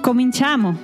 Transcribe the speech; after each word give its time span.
Cominciamo! 0.00 0.78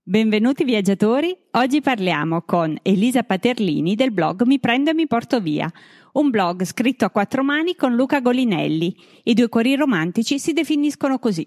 Benvenuti 0.00 0.62
viaggiatori, 0.62 1.36
oggi 1.52 1.80
parliamo 1.80 2.42
con 2.42 2.78
Elisa 2.82 3.24
Paterlini 3.24 3.96
del 3.96 4.12
blog 4.12 4.44
Mi 4.44 4.60
prendo 4.60 4.90
e 4.90 4.94
mi 4.94 5.08
porto 5.08 5.40
via, 5.40 5.68
un 6.12 6.30
blog 6.30 6.64
scritto 6.64 7.04
a 7.04 7.10
quattro 7.10 7.42
mani 7.42 7.74
con 7.74 7.96
Luca 7.96 8.20
Golinelli. 8.20 8.96
I 9.24 9.34
due 9.34 9.48
cuori 9.48 9.74
romantici 9.74 10.38
si 10.38 10.52
definiscono 10.52 11.18
così. 11.18 11.44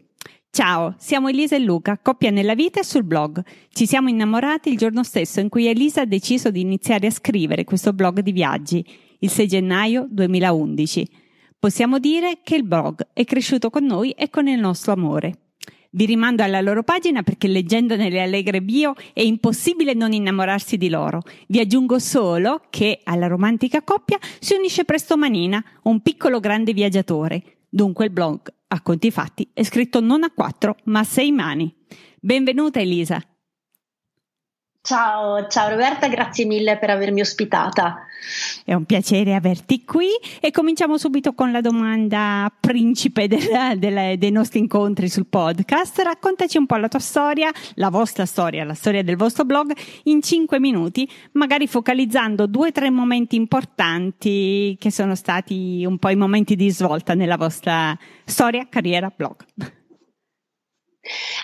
Ciao, 0.51 0.95
siamo 0.97 1.29
Elisa 1.29 1.55
e 1.55 1.59
Luca, 1.59 1.97
coppia 1.97 2.29
nella 2.29 2.55
vita 2.55 2.81
e 2.81 2.83
sul 2.83 3.05
blog. 3.05 3.41
Ci 3.69 3.87
siamo 3.87 4.09
innamorati 4.09 4.69
il 4.69 4.77
giorno 4.77 5.03
stesso 5.03 5.39
in 5.39 5.47
cui 5.47 5.67
Elisa 5.67 6.01
ha 6.01 6.05
deciso 6.05 6.51
di 6.51 6.59
iniziare 6.59 7.07
a 7.07 7.11
scrivere 7.11 7.63
questo 7.63 7.93
blog 7.93 8.19
di 8.19 8.33
viaggi, 8.33 8.85
il 9.19 9.29
6 9.29 9.47
gennaio 9.47 10.07
2011. 10.09 11.09
Possiamo 11.57 11.99
dire 11.99 12.39
che 12.43 12.55
il 12.55 12.65
blog 12.65 13.07
è 13.13 13.23
cresciuto 13.23 13.69
con 13.69 13.85
noi 13.85 14.11
e 14.11 14.29
con 14.29 14.47
il 14.47 14.59
nostro 14.59 14.91
amore. 14.91 15.37
Vi 15.95 16.07
rimando 16.07 16.41
alla 16.41 16.59
loro 16.59 16.81
pagina 16.81 17.21
perché 17.21 17.47
leggendo 17.47 17.95
nelle 17.95 18.19
allegre 18.19 18.63
bio 18.63 18.95
è 19.13 19.21
impossibile 19.21 19.93
non 19.93 20.11
innamorarsi 20.11 20.75
di 20.75 20.89
loro. 20.89 21.21
Vi 21.47 21.59
aggiungo 21.59 21.99
solo 21.99 22.63
che 22.71 23.01
alla 23.03 23.27
romantica 23.27 23.83
coppia 23.83 24.17
si 24.39 24.55
unisce 24.55 24.85
presto 24.85 25.17
Manina, 25.17 25.63
un 25.83 26.01
piccolo 26.01 26.39
grande 26.39 26.73
viaggiatore. 26.73 27.57
Dunque 27.69 28.05
il 28.05 28.11
blog, 28.11 28.51
a 28.69 28.81
conti 28.81 29.11
fatti, 29.11 29.47
è 29.53 29.61
scritto 29.61 29.99
non 29.99 30.23
a 30.23 30.31
quattro, 30.31 30.77
ma 30.85 31.01
a 31.01 31.03
sei 31.03 31.31
mani. 31.31 31.71
Benvenuta 32.19 32.79
Elisa. 32.79 33.21
Ciao, 34.85 35.47
ciao 35.47 35.69
Roberta, 35.69 36.09
grazie 36.09 36.43
mille 36.43 36.77
per 36.77 36.89
avermi 36.89 37.21
ospitata. 37.21 38.05
È 38.65 38.73
un 38.73 38.83
piacere 38.83 39.33
averti 39.33 39.85
qui 39.85 40.09
e 40.41 40.51
cominciamo 40.51 40.97
subito 40.97 41.33
con 41.33 41.53
la 41.53 41.61
domanda 41.61 42.51
principe 42.59 43.29
della, 43.29 43.75
della, 43.77 44.13
dei 44.17 44.31
nostri 44.31 44.59
incontri 44.59 45.07
sul 45.07 45.27
podcast. 45.27 45.99
Raccontaci 45.99 46.57
un 46.57 46.65
po' 46.65 46.75
la 46.75 46.89
tua 46.89 46.99
storia, 46.99 47.49
la 47.75 47.89
vostra 47.89 48.25
storia, 48.25 48.65
la 48.65 48.73
storia 48.73 49.03
del 49.03 49.15
vostro 49.15 49.45
blog 49.45 49.71
in 50.03 50.21
cinque 50.21 50.59
minuti, 50.59 51.09
magari 51.31 51.65
focalizzando 51.65 52.45
due 52.45 52.67
o 52.67 52.71
tre 52.73 52.89
momenti 52.89 53.37
importanti 53.37 54.75
che 54.77 54.91
sono 54.91 55.15
stati 55.15 55.85
un 55.87 55.97
po' 55.97 56.09
i 56.09 56.17
momenti 56.17 56.57
di 56.57 56.69
svolta 56.69 57.13
nella 57.13 57.37
vostra 57.37 57.97
storia, 58.25 58.67
carriera, 58.69 59.09
blog. 59.15 59.45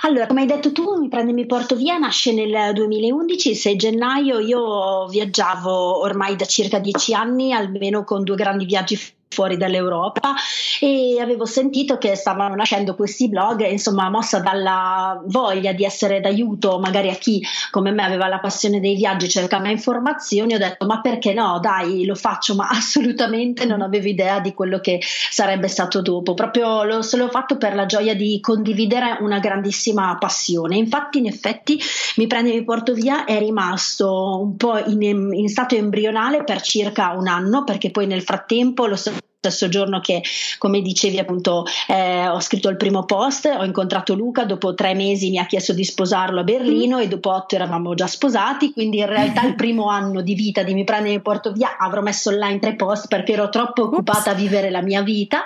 Allora, 0.02 0.26
come 0.28 0.42
hai 0.42 0.48
detto 0.48 0.72
tu, 0.72 0.96
Mi 1.00 1.10
prende 1.10 1.32
e 1.32 1.34
mi 1.34 1.46
porto 1.46 1.76
via 1.76 1.98
nasce 1.98 2.34
nel 2.34 2.74
2011, 2.74 3.50
il 3.50 3.56
6 3.58 3.76
gennaio. 3.76 4.40
Io 4.40 5.08
viaggiavo 5.08 6.00
ormai 6.00 6.36
da 6.36 6.46
circa 6.46 6.80
dieci 6.80 7.14
anni, 7.14 7.54
almeno 7.54 8.04
con 8.04 8.24
due 8.24 8.36
grandi 8.36 8.66
viaggi 8.66 8.96
fuori 9.30 9.58
dall'Europa. 9.58 10.34
E 10.80 11.20
avevo 11.22 11.46
sentito 11.46 11.98
che 11.98 12.16
stavano 12.16 12.56
nascendo 12.56 12.96
questi 12.96 13.30
blog, 13.30 13.66
insomma, 13.70 14.10
mossa 14.10 14.40
dalla 14.40 15.22
voglia 15.26 15.72
di 15.72 15.86
essere 15.86 16.20
d'aiuto 16.20 16.80
magari 16.80 17.10
a 17.10 17.16
chi 17.16 17.42
come 17.72 17.92
me 17.92 18.04
aveva 18.04 18.28
la 18.28 18.40
passione 18.40 18.80
dei 18.80 18.96
viaggi 18.96 19.30
cercava 19.30 19.70
informazioni, 19.70 20.56
ho 20.56 20.58
detto 20.58 20.86
ma 20.86 21.02
perché 21.02 21.34
no, 21.34 21.60
dai, 21.62 22.06
lo 22.06 22.16
faccio, 22.16 22.56
ma 22.56 22.68
assolutamente 22.70 23.66
non 23.66 23.82
avevo 23.82 24.08
idea 24.08 24.40
di 24.40 24.54
quello 24.54 24.80
che 24.80 25.00
sarebbe 25.02 25.68
stato 25.68 26.02
dopo, 26.02 26.34
proprio 26.34 26.84
lo, 26.84 27.02
se 27.02 27.18
l'ho 27.18 27.30
fatto 27.30 27.58
per 27.58 27.76
la 27.76 27.86
gioia 27.86 28.16
di 28.16 28.40
condividere 28.42 29.18
una 29.22 29.40
grandissima 29.40 30.18
passione. 30.18 30.78
Infatti, 30.78 31.20
in 31.20 31.28
effetti, 31.28 31.80
mi 32.16 32.28
prende 32.28 32.52
e 32.52 32.56
mi 32.56 32.64
porto 32.64 32.94
via 32.94 33.26
è 33.26 33.38
rimasto 33.38 34.40
un 34.42 34.56
po' 34.56 34.78
in, 34.86 35.02
in 35.34 35.50
stato 35.50 35.76
embrionale 35.76 36.44
per 36.44 36.62
circa 36.62 37.12
un 37.12 37.28
anno, 37.28 37.64
perché 37.64 37.92
poi 37.92 38.08
nel 38.08 38.22
frattempo 38.22 38.86
lo 38.86 38.96
so 38.96 39.12
stesso 39.40 39.70
giorno 39.70 40.02
che, 40.02 40.22
come 40.58 40.82
dicevi, 40.82 41.18
appunto, 41.18 41.66
eh, 41.88 42.28
ho 42.28 42.42
scritto 42.42 42.68
il 42.68 42.76
primo 42.76 43.06
post, 43.06 43.46
ho 43.46 43.64
incontrato 43.64 44.14
Luca, 44.14 44.44
dopo 44.44 44.74
tre 44.74 44.94
mesi 44.94 45.30
mi 45.30 45.38
ha 45.38 45.46
chiesto 45.46 45.72
di 45.72 45.86
sposarlo 45.86 46.42
a 46.42 46.44
Berlino 46.44 46.98
mm. 46.98 47.02
e 47.02 47.08
dopo 47.08 47.32
otto 47.32 47.56
eravamo 47.56 47.94
già 47.94 48.06
sposati, 48.06 48.74
quindi 48.74 48.98
in 48.98 49.06
realtà 49.06 49.46
il 49.46 49.56
primo 49.56 49.88
anno 49.90 50.22
di 50.22 50.34
vita 50.34 50.64
di 50.64 50.74
Mi 50.74 50.84
prende 50.84 51.10
e 51.10 51.12
mi 51.14 51.22
porto 51.22 51.54
via 51.54 51.78
avrò 51.78 52.02
messo 52.02 52.30
online 52.32 52.60
tre 52.60 52.76
post 52.76 53.08
perché 53.08 53.32
ero 53.32 53.48
troppo 53.48 53.84
occupata 53.84 54.32
a 54.32 54.34
vivere 54.34 54.70
la 54.70 54.82
mia 54.82 55.02
vita. 55.02 55.46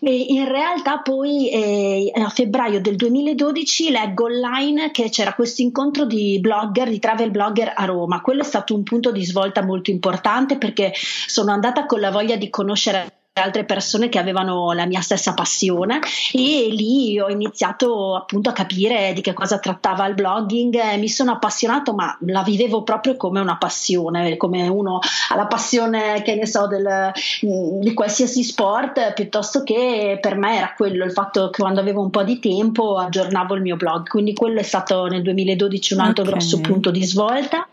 E 0.00 0.16
in 0.30 0.48
realtà 0.48 0.98
poi 0.98 1.48
eh, 1.50 2.10
a 2.14 2.28
febbraio 2.28 2.80
del 2.80 2.96
2012 2.96 3.90
leggo 3.90 4.24
online 4.24 4.90
che 4.90 5.10
c'era 5.10 5.32
questo 5.34 5.62
incontro 5.62 6.06
di 6.06 6.40
blogger, 6.40 6.88
di 6.88 6.98
travel 6.98 7.30
blogger 7.30 7.72
a 7.76 7.84
Roma, 7.84 8.20
quello 8.20 8.42
è 8.42 8.44
stato 8.44 8.74
un 8.74 8.82
punto 8.82 9.12
di 9.12 9.24
svolta 9.24 9.62
molto 9.62 9.90
importante 9.90 10.58
perché 10.58 10.92
sono 10.94 11.52
andata 11.52 11.86
con 11.86 12.00
la 12.00 12.10
voglia 12.10 12.34
di 12.34 12.50
conoscere 12.50 13.11
altre 13.40 13.64
persone 13.64 14.10
che 14.10 14.18
avevano 14.18 14.72
la 14.72 14.84
mia 14.84 15.00
stessa 15.00 15.32
passione 15.32 16.00
e 16.32 16.68
lì 16.68 17.18
ho 17.18 17.30
iniziato 17.30 18.14
appunto 18.14 18.50
a 18.50 18.52
capire 18.52 19.14
di 19.14 19.22
che 19.22 19.32
cosa 19.32 19.58
trattava 19.58 20.06
il 20.06 20.14
blogging, 20.14 20.98
mi 20.98 21.08
sono 21.08 21.32
appassionato 21.32 21.94
ma 21.94 22.14
la 22.26 22.42
vivevo 22.42 22.82
proprio 22.82 23.16
come 23.16 23.40
una 23.40 23.56
passione, 23.56 24.36
come 24.36 24.68
uno 24.68 24.98
ha 25.30 25.34
la 25.34 25.46
passione 25.46 26.20
che 26.22 26.34
ne 26.34 26.46
so 26.46 26.66
del, 26.66 27.10
di 27.40 27.94
qualsiasi 27.94 28.42
sport 28.42 29.14
piuttosto 29.14 29.62
che 29.62 30.18
per 30.20 30.36
me 30.36 30.58
era 30.58 30.74
quello 30.76 31.04
il 31.04 31.12
fatto 31.12 31.48
che 31.48 31.62
quando 31.62 31.80
avevo 31.80 32.02
un 32.02 32.10
po' 32.10 32.24
di 32.24 32.38
tempo 32.38 32.98
aggiornavo 32.98 33.54
il 33.54 33.62
mio 33.62 33.76
blog, 33.76 34.08
quindi 34.08 34.34
quello 34.34 34.60
è 34.60 34.64
stato 34.64 35.06
nel 35.06 35.22
2012 35.22 35.94
un 35.94 36.00
altro 36.00 36.24
okay. 36.24 36.34
grosso 36.34 36.60
punto 36.60 36.90
di 36.90 37.02
svolta 37.02 37.66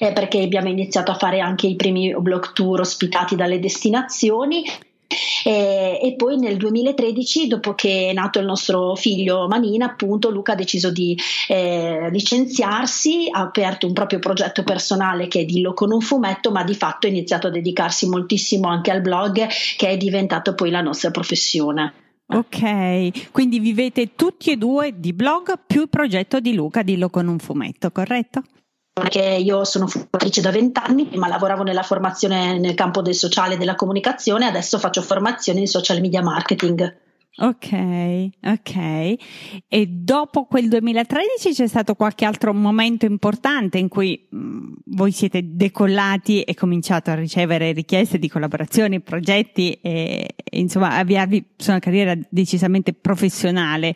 eh, 0.00 0.12
perché 0.12 0.42
abbiamo 0.42 0.68
iniziato 0.68 1.12
a 1.12 1.14
fare 1.14 1.38
anche 1.38 1.68
i 1.68 1.76
primi 1.76 2.12
blog 2.18 2.52
tour 2.52 2.80
ospitati 2.80 3.36
dalle 3.36 3.60
destinazioni 3.60 4.64
e, 5.44 6.00
e, 6.02 6.14
poi 6.16 6.38
nel 6.38 6.56
2013, 6.56 7.46
dopo 7.46 7.74
che 7.74 8.08
è 8.10 8.12
nato 8.12 8.38
il 8.38 8.46
nostro 8.46 8.94
figlio 8.94 9.46
Manina, 9.48 9.86
appunto, 9.86 10.30
Luca 10.30 10.52
ha 10.52 10.56
deciso 10.56 10.90
di 10.90 11.16
eh, 11.48 12.08
licenziarsi, 12.10 13.28
ha 13.30 13.40
aperto 13.40 13.86
un 13.86 13.92
proprio 13.92 14.18
progetto 14.18 14.62
personale 14.62 15.28
che 15.28 15.40
è 15.40 15.44
Dillo 15.44 15.74
con 15.74 15.92
un 15.92 16.00
fumetto, 16.00 16.50
ma 16.50 16.64
di 16.64 16.74
fatto 16.74 17.06
ha 17.06 17.10
iniziato 17.10 17.46
a 17.46 17.50
dedicarsi 17.50 18.08
moltissimo 18.08 18.68
anche 18.68 18.90
al 18.90 19.00
blog, 19.00 19.46
che 19.76 19.88
è 19.88 19.96
diventato 19.96 20.54
poi 20.54 20.70
la 20.70 20.80
nostra 20.80 21.10
professione. 21.10 21.92
Ok, 22.30 23.30
quindi 23.30 23.58
vivete 23.58 24.14
tutti 24.14 24.50
e 24.50 24.56
due 24.56 24.92
di 24.98 25.14
blog 25.14 25.60
più 25.66 25.82
il 25.82 25.88
progetto 25.88 26.40
di 26.40 26.52
Luca, 26.52 26.82
Dillo 26.82 27.08
con 27.08 27.26
un 27.26 27.38
fumetto, 27.38 27.90
corretto? 27.90 28.42
Perché 28.98 29.22
io 29.22 29.64
sono 29.64 29.86
formatrice 29.86 30.40
da 30.40 30.50
vent'anni, 30.50 31.06
prima 31.06 31.28
lavoravo 31.28 31.62
nella 31.62 31.82
formazione 31.82 32.58
nel 32.58 32.74
campo 32.74 33.02
del 33.02 33.14
sociale 33.14 33.54
e 33.54 33.56
della 33.56 33.74
comunicazione, 33.74 34.46
adesso 34.46 34.78
faccio 34.78 35.02
formazione 35.02 35.60
in 35.60 35.66
social 35.66 36.00
media 36.00 36.22
marketing. 36.22 37.06
Ok, 37.40 38.30
ok. 38.42 39.14
E 39.68 39.86
dopo 39.86 40.46
quel 40.46 40.68
2013 40.68 41.52
c'è 41.52 41.68
stato 41.68 41.94
qualche 41.94 42.24
altro 42.24 42.52
momento 42.52 43.06
importante 43.06 43.78
in 43.78 43.86
cui 43.86 44.26
mm, 44.34 44.72
voi 44.86 45.12
siete 45.12 45.42
decollati 45.44 46.42
e 46.42 46.54
cominciato 46.54 47.10
a 47.10 47.14
ricevere 47.14 47.70
richieste 47.70 48.18
di 48.18 48.28
collaborazioni, 48.28 49.00
progetti 49.00 49.72
e, 49.80 50.34
e 50.42 50.58
insomma 50.58 50.96
avviarvi 50.96 51.44
su 51.56 51.70
una 51.70 51.78
carriera 51.78 52.18
decisamente 52.28 52.92
professionale 52.92 53.94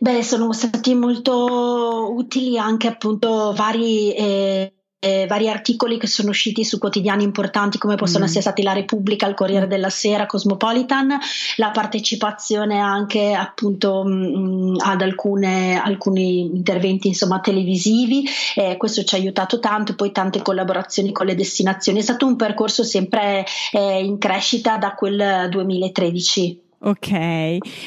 Beh, 0.00 0.22
sono 0.22 0.52
stati 0.52 0.94
molto 0.94 2.12
utili 2.12 2.58
anche 2.58 2.88
appunto 2.88 3.52
vari, 3.54 4.12
eh, 4.12 4.72
eh, 4.98 5.26
vari 5.28 5.48
articoli 5.48 5.98
che 5.98 6.08
sono 6.08 6.30
usciti 6.30 6.64
su 6.64 6.78
quotidiani 6.78 7.22
importanti 7.22 7.78
come 7.78 7.94
possono 7.94 8.24
mm. 8.24 8.26
essere 8.26 8.40
stati 8.40 8.62
La 8.62 8.72
Repubblica, 8.72 9.28
il 9.28 9.34
Corriere 9.34 9.66
mm. 9.66 9.68
della 9.68 9.90
Sera, 9.90 10.26
Cosmopolitan, 10.26 11.16
la 11.56 11.70
partecipazione 11.70 12.78
anche 12.78 13.32
appunto 13.34 14.02
mh, 14.04 14.10
mm, 14.10 14.74
ad 14.80 15.02
alcune, 15.02 15.80
alcuni 15.80 16.40
interventi 16.40 17.06
insomma 17.06 17.38
televisivi, 17.40 18.28
eh, 18.56 18.76
questo 18.76 19.04
ci 19.04 19.14
ha 19.14 19.18
aiutato 19.18 19.60
tanto, 19.60 19.94
poi 19.94 20.10
tante 20.10 20.42
collaborazioni 20.42 21.12
con 21.12 21.26
le 21.26 21.36
destinazioni, 21.36 22.00
è 22.00 22.02
stato 22.02 22.26
un 22.26 22.34
percorso 22.34 22.82
sempre 22.82 23.44
eh, 23.70 24.02
in 24.02 24.18
crescita 24.18 24.76
da 24.76 24.94
quel 24.94 25.48
2013. 25.48 26.66
Ok, 26.80 27.10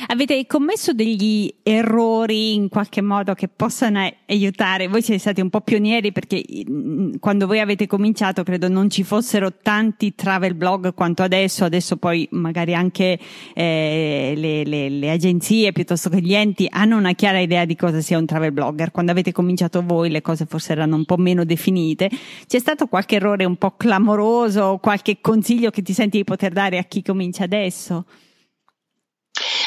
avete 0.08 0.46
commesso 0.46 0.92
degli 0.92 1.50
errori 1.64 2.56
in 2.56 2.68
qualche 2.68 3.00
modo 3.00 3.34
che 3.34 3.48
possano 3.48 4.06
aiutare? 4.28 4.90
Voi 4.90 5.02
siete 5.02 5.22
stati 5.22 5.40
un 5.40 5.50
po' 5.50 5.62
pionieri 5.62 6.12
perché 6.12 6.44
mm, 6.70 7.14
quando 7.22 7.48
voi 7.48 7.62
avete 7.62 7.88
cominciato 7.88 8.44
credo 8.44 8.68
non 8.68 8.90
ci 8.90 9.04
fossero 9.04 9.54
tanti 9.62 10.14
travel 10.14 10.56
blog 10.56 10.94
quanto 10.94 11.24
adesso, 11.24 11.64
adesso 11.64 11.96
poi 11.96 12.28
magari 12.32 12.76
anche 12.76 13.18
eh, 13.54 14.34
le, 14.36 14.66
le, 14.66 14.90
le, 14.90 15.10
agenzie 15.10 15.72
piuttosto 15.72 16.10
che 16.10 16.20
gli 16.20 16.34
enti 16.34 16.68
hanno 16.70 16.98
una 16.98 17.14
chiara 17.14 17.40
idea 17.40 17.64
di 17.64 17.78
cosa 17.78 18.02
sia 18.02 18.18
un 18.18 18.26
travel 18.26 18.52
blogger. 18.52 18.92
Quando 18.92 19.14
avete 19.14 19.32
cominciato 19.32 19.82
voi 19.86 20.10
le 20.10 20.22
cose 20.22 20.46
forse 20.46 20.74
erano 20.74 20.98
un 20.98 21.06
po' 21.06 21.16
meno 21.16 21.46
definite. 21.46 22.10
C'è 22.46 22.60
stato 22.60 22.88
qualche 22.88 23.16
errore 23.16 23.46
un 23.46 23.56
po' 23.56 23.72
clamoroso, 23.78 24.80
qualche 24.82 25.22
consiglio 25.22 25.70
che 25.70 25.82
ti 25.82 25.94
senti 25.94 26.18
di 26.18 26.24
poter 26.26 26.52
dare 26.52 26.78
a 26.78 26.84
chi 26.84 27.02
comincia 27.02 27.46
adesso? 27.46 28.04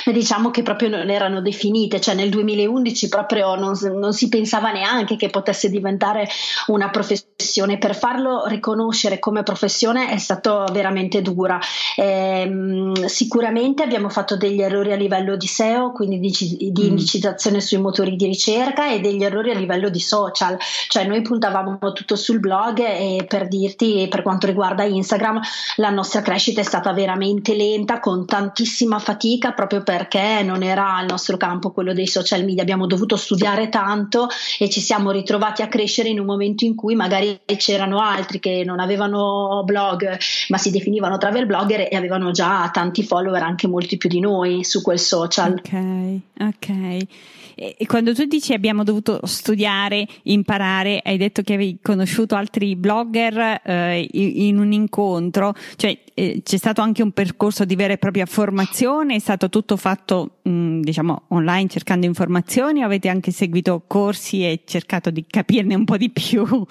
diciamo 0.13 0.51
che 0.51 0.63
proprio 0.63 0.89
non 0.89 1.11
erano 1.11 1.41
definite, 1.41 2.01
cioè 2.01 2.15
nel 2.15 2.31
2011 2.31 3.09
proprio 3.09 3.55
non, 3.55 3.75
non, 3.95 4.13
si 4.13 4.29
pensava 4.29 4.71
neanche 4.71 5.17
che 5.17 5.31
potesse 5.31 5.69
diventare 5.69 6.29
una 6.67 6.91
professione. 6.91 7.79
Per 7.79 7.95
farlo 7.95 8.47
riconoscere 8.47 9.19
come 9.19 9.43
professione 9.43 10.09
è 10.09 10.19
stato 10.19 10.67
veramente 10.73 11.23
dura. 11.23 11.59
Eh, 11.97 12.93
sicuramente 13.07 13.83
abbiamo 13.83 14.09
fatto 14.09 14.37
degli 14.37 14.61
errori 14.61 14.93
a 14.93 14.97
livello 14.97 15.37
di 15.37 15.47
SEO, 15.47 15.93
quindi 15.93 16.19
di, 16.19 16.71
di 16.73 16.83
mm. 16.83 16.87
indicizzazione 16.87 17.61
sui 17.61 17.79
motori 17.79 18.17
di 18.17 18.27
ricerca 18.27 18.91
e 18.91 19.01
degli 19.01 19.23
errori 19.23 19.51
a 19.51 19.59
livello 19.59 19.89
di 19.89 20.01
social, 20.01 20.57
cioè 20.89 21.07
noi 21.07 21.23
puntavamo 21.23 21.79
tutto 21.93 22.17
sul 22.17 22.41
blog 22.41 22.79
e 22.79 23.25
per 23.29 23.49
dirti 23.49 24.07
per 24.09 24.23
quanto 24.23 24.47
riguarda 24.47 24.85
Instagram 24.85 25.41
la 25.77 25.91
nostra 25.91 26.23
crescita 26.23 26.61
è 26.61 26.65
stata 26.65 26.93
veramente 26.93 27.55
lenta 27.55 28.01
con 28.01 28.27
tantissima 28.27 28.99
fatica 28.99 29.53
proprio 29.53 29.83
per 29.83 29.94
perché 29.95 30.43
non 30.43 30.65
era 30.65 31.01
il 31.01 31.07
nostro 31.07 31.37
campo 31.37 31.71
quello 31.71 31.93
dei 31.93 32.09
social 32.09 32.45
media, 32.45 32.63
abbiamo 32.63 32.87
dovuto 32.87 33.17
studiare 33.17 33.69
tanto 33.69 34.27
e 34.59 34.69
ci 34.69 34.81
siamo 34.81 35.13
ritrovati 35.13 35.63
a 35.63 35.69
crescere 35.69 36.09
in 36.09 36.19
un 36.19 36.27
momento 36.27 36.65
in 36.65 36.75
cui 36.75 36.97
magari 36.97 37.39
c'erano 37.57 38.01
altri 38.01 38.41
che 38.41 38.65
non 38.65 38.81
avevano 38.81 39.63
blog 39.65 40.19
ma 40.49 40.59
si 40.59 40.73
definivano 40.73 41.17
travel 41.17 41.47
blogger 41.47 41.87
e 41.89 41.97
avevano 41.97 42.33
già 42.33 42.69
tanti 42.73 43.05
follower, 43.05 43.43
anche 43.43 43.69
molti 43.69 43.97
più 43.97 44.09
di 44.09 44.19
noi 44.19 44.65
su 44.65 44.83
quel 44.83 44.99
social. 44.99 45.53
Ok, 45.53 46.21
ok. 46.41 47.07
E 47.55 47.87
quando 47.87 48.15
tu 48.15 48.25
dici 48.25 48.53
abbiamo 48.53 48.85
dovuto 48.85 49.21
studiare, 49.25 50.07
imparare, 50.25 51.01
hai 51.05 51.17
detto 51.17 51.43
che 51.43 51.55
avevi 51.55 51.79
conosciuto 51.81 52.35
altri 52.35 52.77
blogger 52.77 53.61
eh, 53.65 54.09
in 54.13 54.59
un 54.59 54.73
incontro, 54.73 55.55
cioè 55.77 55.97
eh, 56.15 56.41
c'è 56.43 56.57
stato 56.57 56.81
anche 56.81 57.03
un 57.03 57.13
percorso 57.13 57.65
di 57.65 57.77
vera 57.77 57.93
e 57.93 57.99
propria 57.99 58.27
formazione, 58.27 59.17
è 59.17 59.19
stato 59.19 59.49
tutto 59.49 59.77
fatto 59.77 60.39
mh, 60.43 60.51
mm, 60.51 60.81
diciamo 60.83 61.23
online 61.29 61.69
cercando 61.69 62.07
informazioni 62.07 62.83
avete 62.83 63.09
anche 63.09 63.31
seguito 63.31 63.85
corsi 63.87 64.45
e 64.45 64.63
cercato 64.65 65.11
di 65.11 65.25
capirne 65.27 65.75
un 65.75 65.85
po' 65.85 65.97
di 65.97 66.11
più? 66.11 66.67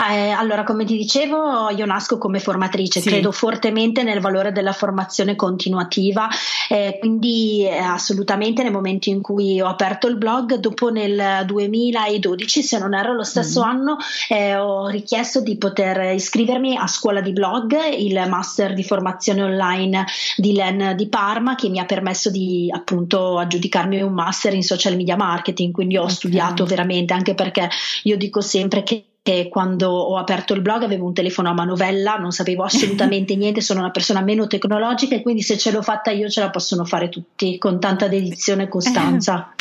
Eh, 0.00 0.30
allora, 0.30 0.62
come 0.62 0.84
ti 0.84 0.96
dicevo, 0.96 1.70
io 1.70 1.84
nasco 1.84 2.18
come 2.18 2.38
formatrice, 2.38 3.00
sì. 3.00 3.08
credo 3.08 3.32
fortemente 3.32 4.04
nel 4.04 4.20
valore 4.20 4.52
della 4.52 4.72
formazione 4.72 5.34
continuativa, 5.34 6.28
eh, 6.68 6.98
quindi 7.00 7.66
eh, 7.66 7.78
assolutamente 7.78 8.62
nel 8.62 8.70
momento 8.70 9.08
in 9.08 9.20
cui 9.20 9.60
ho 9.60 9.66
aperto 9.66 10.06
il 10.06 10.16
blog, 10.16 10.54
dopo 10.54 10.90
nel 10.90 11.44
2012, 11.44 12.62
se 12.62 12.78
non 12.78 12.94
erro 12.94 13.14
lo 13.14 13.24
stesso 13.24 13.64
mm. 13.64 13.68
anno, 13.68 13.96
eh, 14.28 14.56
ho 14.56 14.86
richiesto 14.86 15.40
di 15.40 15.58
poter 15.58 16.14
iscrivermi 16.14 16.76
a 16.76 16.86
scuola 16.86 17.20
di 17.20 17.32
blog, 17.32 17.76
il 17.96 18.24
master 18.28 18.74
di 18.74 18.84
formazione 18.84 19.42
online 19.42 20.06
di 20.36 20.52
LEN 20.52 20.94
di 20.94 21.08
Parma, 21.08 21.56
che 21.56 21.68
mi 21.68 21.80
ha 21.80 21.84
permesso 21.84 22.30
di 22.30 22.70
appunto 22.72 23.38
aggiudicarmi 23.38 24.00
un 24.00 24.12
master 24.12 24.54
in 24.54 24.62
social 24.62 24.94
media 24.94 25.16
marketing, 25.16 25.72
quindi 25.72 25.96
ho 25.96 26.02
okay. 26.02 26.14
studiato 26.14 26.64
veramente, 26.64 27.14
anche 27.14 27.34
perché 27.34 27.68
io 28.04 28.16
dico 28.16 28.40
sempre 28.40 28.84
che 28.84 29.07
che 29.22 29.48
quando 29.50 29.90
ho 29.90 30.16
aperto 30.16 30.54
il 30.54 30.62
blog 30.62 30.82
avevo 30.82 31.06
un 31.06 31.12
telefono 31.12 31.50
a 31.50 31.52
manovella, 31.52 32.16
non 32.16 32.32
sapevo 32.32 32.64
assolutamente 32.64 33.34
niente, 33.36 33.60
sono 33.60 33.80
una 33.80 33.90
persona 33.90 34.20
meno 34.20 34.46
tecnologica 34.46 35.14
e 35.14 35.22
quindi 35.22 35.42
se 35.42 35.58
ce 35.58 35.70
l'ho 35.70 35.82
fatta 35.82 36.10
io 36.10 36.28
ce 36.28 36.40
la 36.40 36.50
possono 36.50 36.84
fare 36.84 37.08
tutti 37.08 37.58
con 37.58 37.78
tanta 37.78 38.08
dedizione 38.08 38.64
e 38.64 38.68
costanza. 38.68 39.54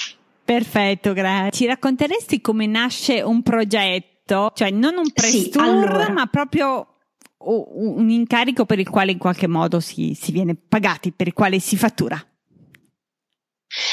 Perfetto, 0.43 1.11
grazie. 1.11 1.51
Ci 1.51 1.65
racconteresti 1.65 2.39
come 2.39 2.65
nasce 2.65 3.21
un 3.21 3.43
progetto, 3.43 4.51
cioè 4.55 4.69
non 4.69 4.97
un 4.97 5.11
press 5.11 5.49
sì, 5.49 5.51
allora. 5.57 6.09
ma 6.09 6.25
proprio 6.27 6.87
un 7.39 8.09
incarico 8.09 8.65
per 8.65 8.79
il 8.79 8.89
quale 8.89 9.11
in 9.11 9.17
qualche 9.17 9.47
modo 9.47 9.79
si, 9.79 10.17
si 10.19 10.31
viene 10.31 10.55
pagati, 10.55 11.11
per 11.11 11.27
il 11.27 11.33
quale 11.33 11.59
si 11.59 11.75
fattura? 11.77 12.21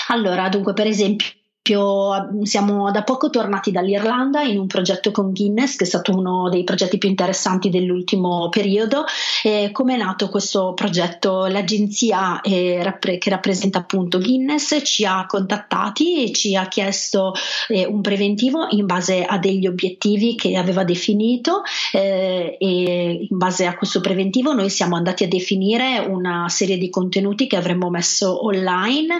Allora, 0.08 0.48
dunque, 0.48 0.72
per 0.72 0.86
esempio, 0.86 1.26
siamo 2.42 2.90
da 2.90 3.02
poco 3.04 3.30
tornati 3.30 3.70
dall'Irlanda 3.70 4.42
in 4.42 4.58
un 4.58 4.66
progetto 4.66 5.10
con 5.10 5.32
Guinness, 5.32 5.76
che 5.76 5.84
è 5.84 5.86
stato 5.86 6.12
uno 6.12 6.50
dei 6.50 6.62
progetti 6.62 6.98
più 6.98 7.08
interessanti 7.08 7.70
dell'ultimo 7.70 8.50
periodo. 8.50 9.06
Come 9.72 9.94
è 9.94 9.96
nato 9.96 10.28
questo 10.28 10.74
progetto? 10.74 11.46
L'agenzia 11.46 12.42
eh, 12.42 12.82
che 13.18 13.30
rappresenta 13.30 13.78
appunto 13.78 14.18
Guinness 14.18 14.82
ci 14.84 15.06
ha 15.06 15.24
contattati 15.26 16.24
e 16.24 16.32
ci 16.32 16.54
ha 16.54 16.68
chiesto 16.68 17.32
eh, 17.68 17.86
un 17.86 18.02
preventivo 18.02 18.66
in 18.70 18.84
base 18.84 19.24
a 19.24 19.38
degli 19.38 19.66
obiettivi 19.66 20.34
che 20.34 20.56
aveva 20.56 20.84
definito 20.84 21.62
eh, 21.92 22.58
e 22.60 23.26
in 23.30 23.38
base 23.38 23.64
a 23.64 23.74
questo 23.74 24.02
preventivo 24.02 24.52
noi 24.52 24.68
siamo 24.68 24.96
andati 24.96 25.24
a 25.24 25.28
definire 25.28 26.04
una 26.06 26.46
serie 26.50 26.76
di 26.76 26.90
contenuti 26.90 27.46
che 27.46 27.56
avremmo 27.56 27.88
messo 27.88 28.44
online 28.44 29.18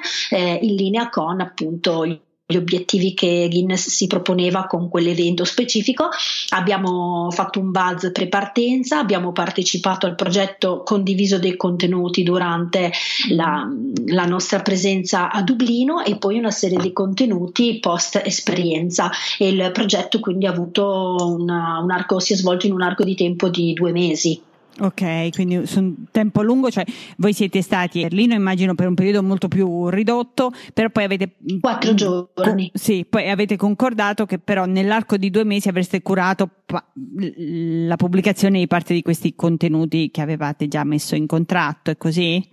in 0.60 0.74
linea 0.74 1.08
con 1.08 1.40
appunto 1.40 2.04
gli 2.04 2.20
obiettivi 2.52 3.14
che 3.14 3.48
Guinness 3.50 3.88
si 3.88 4.06
proponeva 4.06 4.66
con 4.66 4.88
quell'evento 4.88 5.44
specifico. 5.44 6.08
Abbiamo 6.50 7.30
fatto 7.30 7.58
un 7.58 7.70
buzz 7.70 8.10
pre-partenza, 8.12 8.98
abbiamo 8.98 9.32
partecipato 9.32 10.06
al 10.06 10.14
progetto 10.14 10.82
condiviso 10.82 11.38
dei 11.38 11.56
contenuti 11.56 12.22
durante 12.22 12.92
la, 13.30 13.66
la 14.06 14.24
nostra 14.26 14.60
presenza 14.60 15.30
a 15.30 15.42
Dublino 15.42 16.02
e 16.02 16.16
poi 16.16 16.38
una 16.38 16.50
serie 16.50 16.78
di 16.78 16.92
contenuti 16.92 17.78
post 17.80 18.20
esperienza 18.22 19.10
il 19.38 19.70
progetto 19.72 20.20
quindi 20.20 20.46
ha 20.46 20.50
avuto 20.50 21.16
una, 21.20 21.78
un 21.82 21.90
arco, 21.90 22.20
si 22.20 22.34
è 22.34 22.36
svolto 22.36 22.66
in 22.66 22.72
un 22.72 22.82
arco 22.82 23.04
di 23.04 23.14
tempo 23.14 23.48
di 23.48 23.72
due 23.72 23.92
mesi. 23.92 24.40
Ok, 24.80 25.30
quindi 25.30 25.66
su 25.66 25.78
un 25.78 25.94
tempo 26.10 26.42
lungo, 26.42 26.68
cioè 26.68 26.84
voi 27.18 27.32
siete 27.32 27.62
stati 27.62 28.00
a 28.00 28.08
Berlino 28.08 28.34
immagino 28.34 28.74
per 28.74 28.88
un 28.88 28.94
periodo 28.94 29.22
molto 29.22 29.46
più 29.46 29.88
ridotto, 29.88 30.52
però 30.72 30.90
poi 30.90 31.04
avete... 31.04 31.36
Quattro 31.60 31.92
mm, 31.92 31.94
giorni. 31.94 32.70
Co- 32.72 32.78
sì, 32.78 33.06
poi 33.08 33.30
avete 33.30 33.56
concordato 33.56 34.26
che 34.26 34.40
però 34.40 34.64
nell'arco 34.64 35.16
di 35.16 35.30
due 35.30 35.44
mesi 35.44 35.68
avreste 35.68 36.02
curato 36.02 36.48
pa- 36.66 36.84
la 36.94 37.94
pubblicazione 37.94 38.58
di 38.58 38.66
parte 38.66 38.94
di 38.94 39.02
questi 39.02 39.36
contenuti 39.36 40.10
che 40.10 40.20
avevate 40.20 40.66
già 40.66 40.82
messo 40.82 41.14
in 41.14 41.26
contratto, 41.26 41.92
è 41.92 41.96
così? 41.96 42.44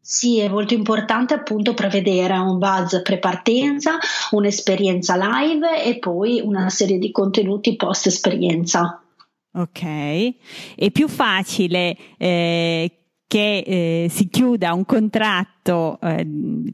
Sì, 0.00 0.38
è 0.38 0.48
molto 0.48 0.74
importante 0.74 1.34
appunto 1.34 1.74
prevedere 1.74 2.36
un 2.36 2.58
buzz 2.58 3.02
pre-partenza, 3.02 3.98
un'esperienza 4.30 5.16
live 5.16 5.82
e 5.82 5.98
poi 5.98 6.40
una 6.40 6.68
serie 6.70 6.98
di 6.98 7.10
contenuti 7.10 7.74
post 7.74 8.06
esperienza. 8.06 9.01
Ok, 9.54 9.82
è 10.76 10.90
più 10.90 11.08
facile 11.08 11.94
eh, 12.16 13.02
che 13.26 13.58
eh, 13.58 14.06
si 14.08 14.28
chiuda 14.28 14.72
un 14.72 14.86
contratto, 14.86 15.98
eh, 16.00 16.26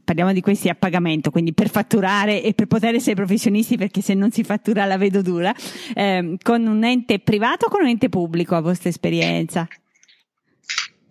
parliamo 0.03 0.31
di 0.31 0.39
questi 0.39 0.69
a 0.69 0.75
pagamento, 0.75 1.29
quindi 1.29 1.53
per 1.53 1.69
fatturare 1.69 2.41
e 2.41 2.53
per 2.53 2.67
poter 2.67 2.95
essere 2.95 3.15
professionisti, 3.15 3.77
perché 3.77 4.01
se 4.01 4.13
non 4.13 4.31
si 4.31 4.43
fattura 4.43 4.85
la 4.85 4.97
vedo 4.97 5.21
dura, 5.21 5.53
ehm, 5.93 6.37
con 6.41 6.65
un 6.67 6.83
ente 6.83 7.19
privato 7.19 7.65
o 7.65 7.69
con 7.69 7.81
un 7.81 7.87
ente 7.87 8.07
pubblico 8.07 8.55
a 8.55 8.61
vostra 8.61 8.89
esperienza? 8.89 9.67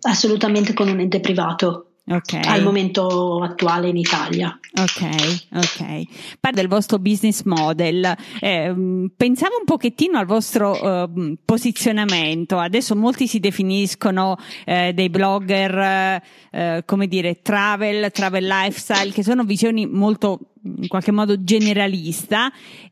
Assolutamente 0.01 0.73
con 0.73 0.87
un 0.87 0.99
ente 0.99 1.19
privato 1.19 1.88
okay. 2.09 2.41
al 2.43 2.63
momento 2.63 3.41
attuale 3.41 3.89
in 3.89 3.97
Italia. 3.97 4.57
Ok, 4.73 5.47
ok. 5.53 6.37
Parla 6.39 6.61
del 6.61 6.67
vostro 6.67 6.99
business 6.99 7.43
model. 7.43 8.15
Eh, 8.39 9.09
pensavo 9.15 9.57
un 9.57 9.65
pochettino 9.65 10.17
al 10.17 10.25
vostro 10.25 10.79
eh, 10.79 11.37
posizionamento. 11.43 12.57
Adesso 12.57 12.95
molti 12.95 13.27
si 13.27 13.39
definiscono 13.39 14.37
eh, 14.65 14.93
dei 14.93 15.09
blogger, 15.09 16.21
eh, 16.51 16.83
come 16.85 17.07
dire, 17.07 17.41
travel, 17.41 18.11
travel 18.11 18.45
lifestyle, 18.45 19.11
che 19.11 19.23
sono 19.23 19.43
visioni 19.43 19.85
molto 19.85 20.39
in 20.63 20.87
qualche 20.87 21.11
modo 21.11 21.43
generalista 21.43 22.51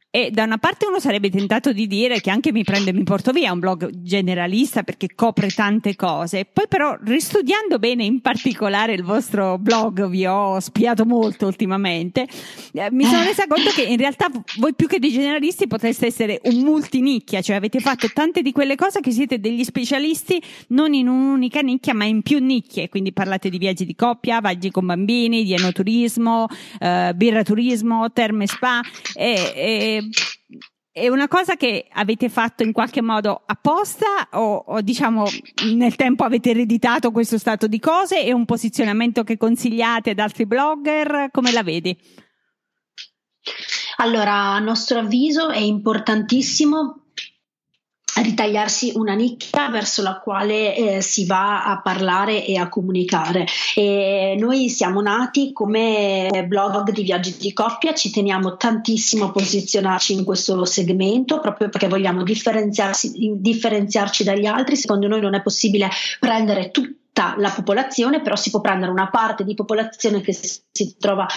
e 0.09 0.31
da 0.31 0.43
una 0.43 0.57
parte 0.57 0.87
uno 0.87 0.99
sarebbe 0.99 1.29
tentato 1.29 1.73
di 1.73 1.85
dire 1.85 2.21
che 2.21 2.31
anche 2.31 2.51
Mi 2.51 2.63
prende 2.63 2.89
e 2.89 2.93
mi 2.93 3.03
porto 3.03 3.31
via 3.31 3.51
un 3.51 3.59
blog 3.59 3.89
generalista 3.93 4.81
perché 4.83 5.13
copre 5.13 5.49
tante 5.49 5.95
cose, 5.95 6.45
poi 6.45 6.65
però 6.67 6.97
ristudiando 7.03 7.77
bene 7.77 8.05
in 8.05 8.21
particolare 8.21 8.93
il 8.93 9.03
vostro 9.03 9.59
blog, 9.59 10.07
vi 10.07 10.25
ho 10.25 10.59
spiato 10.59 11.05
molto 11.05 11.45
ultimamente, 11.45 12.25
eh, 12.73 12.89
mi 12.91 13.03
sono 13.03 13.23
resa 13.23 13.45
conto 13.47 13.69
che 13.71 13.83
in 13.83 13.97
realtà 13.97 14.31
voi 14.57 14.73
più 14.73 14.87
che 14.87 14.97
dei 14.97 15.11
generalisti 15.11 15.67
potreste 15.67 16.07
essere 16.07 16.39
un 16.45 16.61
multinicchia, 16.61 17.41
cioè 17.41 17.57
avete 17.57 17.79
fatto 17.79 18.07
tante 18.11 18.41
di 18.41 18.51
quelle 18.53 18.75
cose 18.75 19.01
che 19.01 19.11
siete 19.11 19.39
degli 19.39 19.63
specialisti 19.63 20.41
non 20.69 20.93
in 20.93 21.09
un'unica 21.09 21.59
nicchia 21.59 21.93
ma 21.93 22.05
in 22.05 22.21
più 22.21 22.39
nicchie, 22.39 22.89
quindi 22.89 23.11
parlate 23.11 23.49
di 23.49 23.57
viaggi 23.57 23.85
di 23.85 23.93
coppia, 23.93 24.39
viaggi 24.39 24.71
con 24.71 24.85
bambini, 24.85 25.43
di 25.43 25.53
enoturismo, 25.53 26.47
eh, 26.79 27.11
birraturismo, 27.57 28.11
terme 28.11 28.47
spa 28.47 28.81
e, 29.13 29.53
e 29.55 30.09
è 30.91 31.09
una 31.09 31.27
cosa 31.27 31.55
che 31.55 31.87
avete 31.91 32.27
fatto 32.29 32.63
in 32.63 32.71
qualche 32.71 33.01
modo 33.01 33.43
apposta 33.45 34.29
o, 34.31 34.63
o, 34.67 34.81
diciamo 34.81 35.25
nel 35.75 35.95
tempo 35.95 36.23
avete 36.23 36.51
ereditato 36.51 37.11
questo 37.11 37.37
stato 37.37 37.67
di 37.67 37.79
cose? 37.79 38.23
È 38.23 38.31
un 38.31 38.45
posizionamento 38.45 39.23
che 39.23 39.37
consigliate 39.37 40.11
ad 40.11 40.19
altri 40.19 40.47
blogger? 40.47 41.29
Come 41.31 41.51
la 41.51 41.61
vedi? 41.61 41.95
Allora, 43.97 44.53
a 44.53 44.59
nostro 44.59 44.99
avviso 44.99 45.49
è 45.49 45.59
importantissimo 45.59 47.06
ritagliarsi 48.21 48.93
una 48.95 49.13
nicchia 49.13 49.69
verso 49.69 50.01
la 50.01 50.19
quale 50.19 50.75
eh, 50.75 51.01
si 51.01 51.25
va 51.25 51.65
a 51.65 51.81
parlare 51.81 52.45
e 52.45 52.57
a 52.57 52.69
comunicare. 52.69 53.45
E 53.75 54.35
noi 54.39 54.69
siamo 54.69 55.01
nati 55.01 55.53
come 55.53 56.45
blog 56.47 56.91
di 56.91 57.03
viaggi 57.03 57.35
di 57.37 57.53
coppia, 57.53 57.93
ci 57.93 58.11
teniamo 58.11 58.57
tantissimo 58.57 59.25
a 59.25 59.31
posizionarci 59.31 60.13
in 60.13 60.23
questo 60.23 60.65
segmento 60.65 61.39
proprio 61.39 61.69
perché 61.69 61.87
vogliamo 61.87 62.23
differenziarci 62.23 64.23
dagli 64.23 64.45
altri. 64.45 64.75
Secondo 64.75 65.07
noi 65.07 65.21
non 65.21 65.35
è 65.35 65.41
possibile 65.41 65.89
prendere 66.19 66.71
tutta 66.71 67.35
la 67.37 67.49
popolazione, 67.49 68.21
però 68.21 68.35
si 68.35 68.49
può 68.49 68.61
prendere 68.61 68.91
una 68.91 69.09
parte 69.09 69.43
di 69.43 69.53
popolazione 69.53 70.21
che 70.21 70.33
si 70.33 70.97
trova 70.97 71.27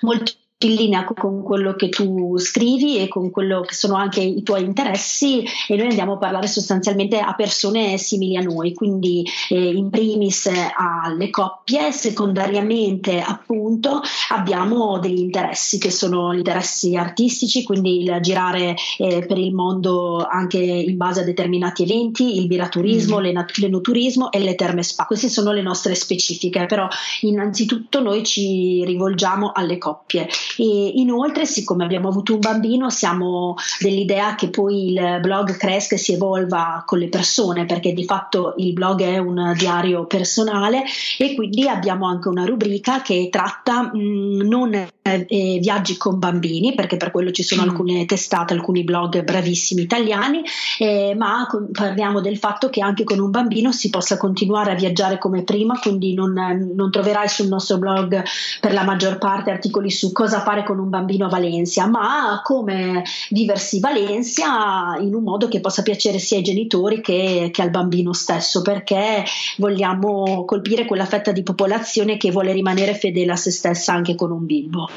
molto 0.00 0.32
in 0.60 0.74
linea 0.74 1.04
con 1.04 1.42
quello 1.42 1.74
che 1.74 1.90
tu 1.90 2.38
scrivi 2.38 2.98
e 2.98 3.08
con 3.08 3.30
quello 3.30 3.60
che 3.60 3.74
sono 3.74 3.94
anche 3.94 4.20
i 4.20 4.42
tuoi 4.42 4.64
interessi 4.64 5.44
e 5.68 5.76
noi 5.76 5.88
andiamo 5.88 6.14
a 6.14 6.18
parlare 6.18 6.46
sostanzialmente 6.46 7.18
a 7.18 7.34
persone 7.34 7.98
simili 7.98 8.38
a 8.38 8.40
noi, 8.40 8.72
quindi 8.72 9.22
eh, 9.50 9.68
in 9.68 9.90
primis 9.90 10.50
alle 10.74 11.28
coppie, 11.28 11.92
secondariamente 11.92 13.20
appunto 13.20 14.00
abbiamo 14.30 14.98
degli 14.98 15.18
interessi 15.18 15.78
che 15.78 15.90
sono 15.90 16.32
gli 16.32 16.38
interessi 16.38 16.96
artistici, 16.96 17.62
quindi 17.62 18.02
il 18.02 18.18
girare 18.22 18.74
eh, 18.96 19.26
per 19.26 19.36
il 19.36 19.52
mondo 19.52 20.26
anche 20.26 20.58
in 20.58 20.96
base 20.96 21.20
a 21.20 21.24
determinati 21.24 21.82
eventi, 21.82 22.38
il 22.38 22.46
biraturismo, 22.46 23.20
mm. 23.20 23.24
l'enoturismo 23.56 24.32
e 24.32 24.38
le 24.38 24.54
terme 24.54 24.82
spa. 24.82 25.04
Queste 25.04 25.28
sono 25.28 25.52
le 25.52 25.60
nostre 25.60 25.94
specifiche, 25.94 26.64
però 26.64 26.88
innanzitutto 27.20 28.00
noi 28.00 28.24
ci 28.24 28.82
rivolgiamo 28.86 29.52
alle 29.52 29.76
coppie 29.76 30.26
e 30.56 30.92
inoltre, 30.96 31.46
siccome 31.46 31.84
abbiamo 31.84 32.08
avuto 32.08 32.34
un 32.34 32.40
bambino, 32.40 32.90
siamo 32.90 33.54
dell'idea 33.80 34.34
che 34.34 34.48
poi 34.48 34.92
il 34.92 35.18
blog 35.20 35.56
cresca 35.56 35.94
e 35.94 35.98
si 35.98 36.12
evolva 36.12 36.82
con 36.86 36.98
le 36.98 37.08
persone, 37.08 37.66
perché 37.66 37.92
di 37.92 38.04
fatto 38.04 38.54
il 38.58 38.72
blog 38.72 39.02
è 39.02 39.18
un 39.18 39.54
diario 39.56 40.06
personale 40.06 40.84
e 41.18 41.34
quindi 41.34 41.68
abbiamo 41.68 42.06
anche 42.06 42.28
una 42.28 42.44
rubrica 42.44 43.02
che 43.02 43.28
tratta 43.30 43.90
mh, 43.92 43.98
mm, 43.98 44.40
non 44.42 44.88
eh, 45.02 45.58
viaggi 45.60 45.96
con 45.96 46.18
bambini, 46.18 46.74
perché 46.74 46.96
per 46.96 47.10
quello 47.10 47.30
ci 47.30 47.42
sono 47.42 47.62
mm. 47.62 47.68
alcune 47.68 48.04
testate, 48.06 48.54
alcuni 48.54 48.84
blog 48.84 49.22
bravissimi 49.22 49.82
italiani, 49.82 50.42
eh, 50.78 51.14
ma 51.16 51.46
con, 51.48 51.68
parliamo 51.72 52.20
del 52.20 52.38
fatto 52.38 52.68
che 52.70 52.80
anche 52.80 53.04
con 53.04 53.18
un 53.18 53.30
bambino 53.30 53.72
si 53.72 53.90
possa 53.90 54.16
continuare 54.16 54.72
a 54.72 54.74
viaggiare 54.74 55.18
come 55.18 55.42
prima, 55.42 55.78
quindi 55.78 56.14
non, 56.14 56.32
non 56.74 56.90
troverai 56.90 57.28
sul 57.28 57.48
nostro 57.48 57.78
blog 57.78 58.22
per 58.60 58.72
la 58.72 58.82
maggior 58.82 59.18
parte 59.18 59.50
articoli 59.50 59.90
su 59.90 60.12
cosa 60.12 60.35
fare 60.40 60.64
con 60.64 60.78
un 60.78 60.88
bambino 60.88 61.26
a 61.26 61.28
Valencia, 61.28 61.86
ma 61.86 62.40
come 62.42 63.04
viversi 63.30 63.80
Valencia 63.80 64.96
in 65.00 65.14
un 65.14 65.22
modo 65.22 65.48
che 65.48 65.60
possa 65.60 65.82
piacere 65.82 66.18
sia 66.18 66.38
ai 66.38 66.42
genitori 66.42 67.00
che, 67.00 67.50
che 67.52 67.62
al 67.62 67.70
bambino 67.70 68.12
stesso, 68.12 68.62
perché 68.62 69.24
vogliamo 69.58 70.44
colpire 70.44 70.84
quella 70.84 71.06
fetta 71.06 71.32
di 71.32 71.42
popolazione 71.42 72.16
che 72.16 72.30
vuole 72.30 72.52
rimanere 72.52 72.94
fedele 72.94 73.32
a 73.32 73.36
se 73.36 73.50
stessa 73.50 73.92
anche 73.92 74.14
con 74.14 74.30
un 74.30 74.44
bimbo. 74.46 74.88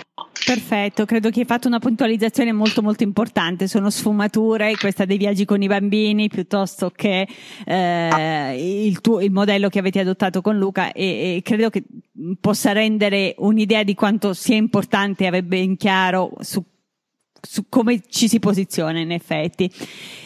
Perfetto, 0.50 1.06
credo 1.06 1.30
che 1.30 1.42
hai 1.42 1.46
fatto 1.46 1.68
una 1.68 1.78
puntualizzazione 1.78 2.52
molto 2.52 2.82
molto 2.82 3.04
importante, 3.04 3.68
sono 3.68 3.92
sfumature, 3.92 4.76
questa 4.78 5.06
dei 5.06 5.20
viaggi 5.20 5.46
con 5.46 5.62
i 5.62 5.68
bambini 5.68 6.28
piuttosto 6.28 6.90
che 6.90 7.28
eh, 7.66 8.86
il, 8.88 9.00
tuo, 9.00 9.22
il, 9.22 9.32
modello 9.32 9.70
che 9.70 9.78
avete 9.78 10.00
adottato 10.00 10.42
con 10.42 10.58
Luca. 10.58 10.92
E, 10.92 11.36
e, 11.36 11.42
credo 11.44 11.70
che 11.70 11.84
possa 12.42 12.72
rendere 12.72 13.36
un'idea 13.38 13.84
di 13.84 13.94
quanto 13.94 14.34
sia 14.34 14.56
importante 14.56 15.28
avere 15.28 15.44
ben 15.44 15.78
chiaro 15.78 16.32
su 16.40 16.66
su 17.42 17.66
come 17.70 18.02
ci 18.10 18.28
si 18.28 18.40
posiziona 18.40 19.00
in 19.00 19.12
effetti. 19.12 19.72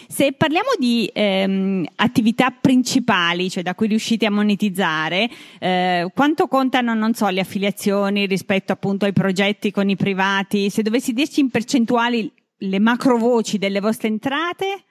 Se 0.08 0.34
parliamo 0.34 0.70
di 0.78 1.10
ehm, 1.12 1.86
attività 1.96 2.52
principali, 2.52 3.50
cioè 3.50 3.64
da 3.64 3.74
cui 3.74 3.88
riuscite 3.88 4.26
a 4.26 4.32
monetizzare, 4.32 5.30
eh, 5.60 6.08
quanto 6.14 6.48
contano, 6.48 6.94
non 6.94 7.14
so, 7.14 7.28
le 7.30 7.42
affiliazioni 7.42 8.28
rispetto 8.28 8.72
appunto 8.72 9.06
ai 9.06 9.14
progetti 9.14 9.72
con 9.72 9.90
i 9.90 9.96
privati? 9.96 10.70
Se 10.70 10.84
dovessi 10.84 11.14
dirci 11.14 11.40
in 11.40 11.50
percentuali 11.50 12.32
le 12.58 12.80
macro 12.80 13.18
voci 13.18 13.58
delle 13.58 13.80
vostre 13.80 14.08
entrate? 14.08 14.84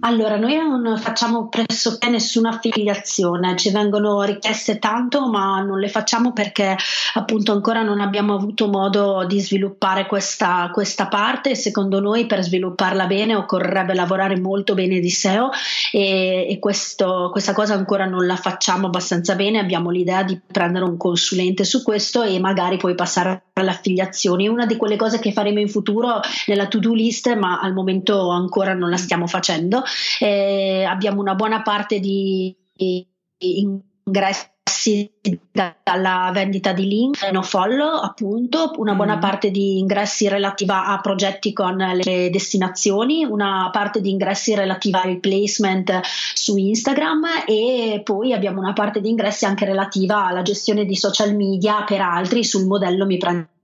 Allora, 0.00 0.36
noi 0.36 0.56
non 0.56 0.98
facciamo 0.98 1.48
pressoché 1.48 2.10
nessuna 2.10 2.50
affiliazione, 2.50 3.56
ci 3.56 3.70
vengono 3.70 4.22
richieste 4.22 4.78
tanto, 4.78 5.28
ma 5.28 5.60
non 5.62 5.78
le 5.78 5.88
facciamo 5.88 6.32
perché 6.34 6.76
appunto 7.14 7.52
ancora 7.52 7.82
non 7.82 8.00
abbiamo 8.00 8.34
avuto 8.34 8.68
modo 8.68 9.24
di 9.26 9.40
sviluppare 9.40 10.06
questa, 10.06 10.68
questa 10.70 11.08
parte. 11.08 11.54
Secondo 11.54 12.00
noi 12.00 12.26
per 12.26 12.42
svilupparla 12.42 13.06
bene 13.06 13.36
occorrerebbe 13.36 13.94
lavorare 13.94 14.38
molto 14.38 14.74
bene 14.74 15.00
di 15.00 15.08
SEO 15.08 15.48
e, 15.90 16.46
e 16.46 16.58
questo, 16.58 17.30
questa 17.32 17.54
cosa 17.54 17.72
ancora 17.72 18.04
non 18.04 18.26
la 18.26 18.36
facciamo 18.36 18.86
abbastanza 18.86 19.34
bene. 19.34 19.58
Abbiamo 19.58 19.88
l'idea 19.90 20.22
di 20.22 20.38
prendere 20.46 20.84
un 20.84 20.98
consulente 20.98 21.64
su 21.64 21.82
questo 21.82 22.22
e 22.22 22.38
magari 22.38 22.76
poi 22.76 22.94
passare 22.94 23.44
alle 23.54 23.70
affiliazioni. 23.70 24.46
Una 24.46 24.66
di 24.66 24.76
quelle 24.76 24.96
cose 24.96 25.18
che 25.18 25.32
faremo 25.32 25.58
in 25.58 25.70
futuro 25.70 26.20
nella 26.46 26.66
to-do 26.66 26.92
list, 26.92 27.34
ma 27.34 27.60
al 27.60 27.72
momento 27.72 28.28
ancora 28.28 28.74
non 28.74 28.90
la 28.90 28.98
stiamo 28.98 29.26
facendo 29.26 29.84
eh, 30.20 30.84
abbiamo 30.84 31.20
una 31.20 31.34
buona 31.34 31.62
parte 31.62 31.98
di, 31.98 32.54
di 32.72 33.06
ingressi 33.38 35.10
dalla 35.52 36.30
vendita 36.32 36.72
di 36.72 36.86
link 36.86 37.22
no 37.30 37.42
follow 37.42 38.00
appunto 38.02 38.72
una 38.76 38.94
buona 38.94 39.16
mm. 39.16 39.20
parte 39.20 39.50
di 39.50 39.78
ingressi 39.78 40.28
relativa 40.28 40.86
a 40.86 41.00
progetti 41.00 41.52
con 41.52 41.76
le 41.76 42.30
destinazioni 42.30 43.24
una 43.24 43.68
parte 43.72 44.00
di 44.00 44.10
ingressi 44.10 44.54
relativa 44.54 45.02
al 45.02 45.18
placement 45.18 46.00
su 46.02 46.56
Instagram 46.56 47.24
e 47.46 48.00
poi 48.04 48.32
abbiamo 48.32 48.60
una 48.60 48.72
parte 48.72 49.00
di 49.00 49.08
ingressi 49.08 49.44
anche 49.44 49.64
relativa 49.64 50.26
alla 50.26 50.42
gestione 50.42 50.84
di 50.84 50.96
social 50.96 51.34
media 51.34 51.84
per 51.84 52.00
altri 52.00 52.44
sul 52.44 52.66
modello 52.66 53.06
mi 53.06 53.16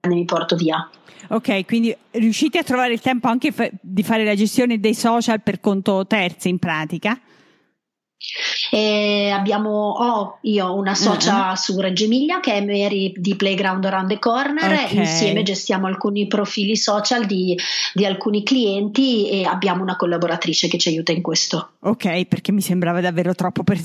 prende 0.02 0.18
mi 0.18 0.24
porto 0.24 0.56
via 0.56 0.90
Ok, 1.28 1.64
quindi 1.64 1.96
riuscite 2.10 2.58
a 2.58 2.62
trovare 2.62 2.92
il 2.92 3.00
tempo 3.00 3.28
anche 3.28 3.52
f- 3.52 3.70
di 3.80 4.02
fare 4.02 4.24
la 4.24 4.34
gestione 4.34 4.78
dei 4.78 4.94
social 4.94 5.40
per 5.40 5.60
conto 5.60 6.06
terzi 6.06 6.50
in 6.50 6.58
pratica? 6.58 7.18
E 8.70 9.30
abbiamo 9.30 9.70
ho 9.70 10.38
io 10.42 10.74
una 10.74 10.94
socia 10.94 11.48
uh-huh. 11.48 11.56
su 11.56 11.80
Reggio 11.80 12.04
Emilia 12.04 12.38
che 12.38 12.52
è 12.52 12.64
Mary 12.64 13.12
di 13.16 13.34
Playground 13.34 13.84
Around 13.84 14.08
the 14.10 14.18
Corner 14.20 14.72
okay. 14.72 14.96
insieme 14.96 15.42
gestiamo 15.42 15.88
alcuni 15.88 16.28
profili 16.28 16.76
social 16.76 17.26
di, 17.26 17.58
di, 17.94 18.04
alcuni 18.04 18.44
clienti 18.44 19.28
e 19.28 19.44
abbiamo 19.44 19.82
una 19.82 19.96
collaboratrice 19.96 20.68
che 20.68 20.78
ci 20.78 20.90
aiuta 20.90 21.12
in 21.12 21.22
questo. 21.22 21.72
Ok, 21.80 22.26
perché 22.26 22.52
mi 22.52 22.60
sembrava 22.60 23.00
davvero 23.00 23.34
troppo 23.34 23.64
per, 23.64 23.80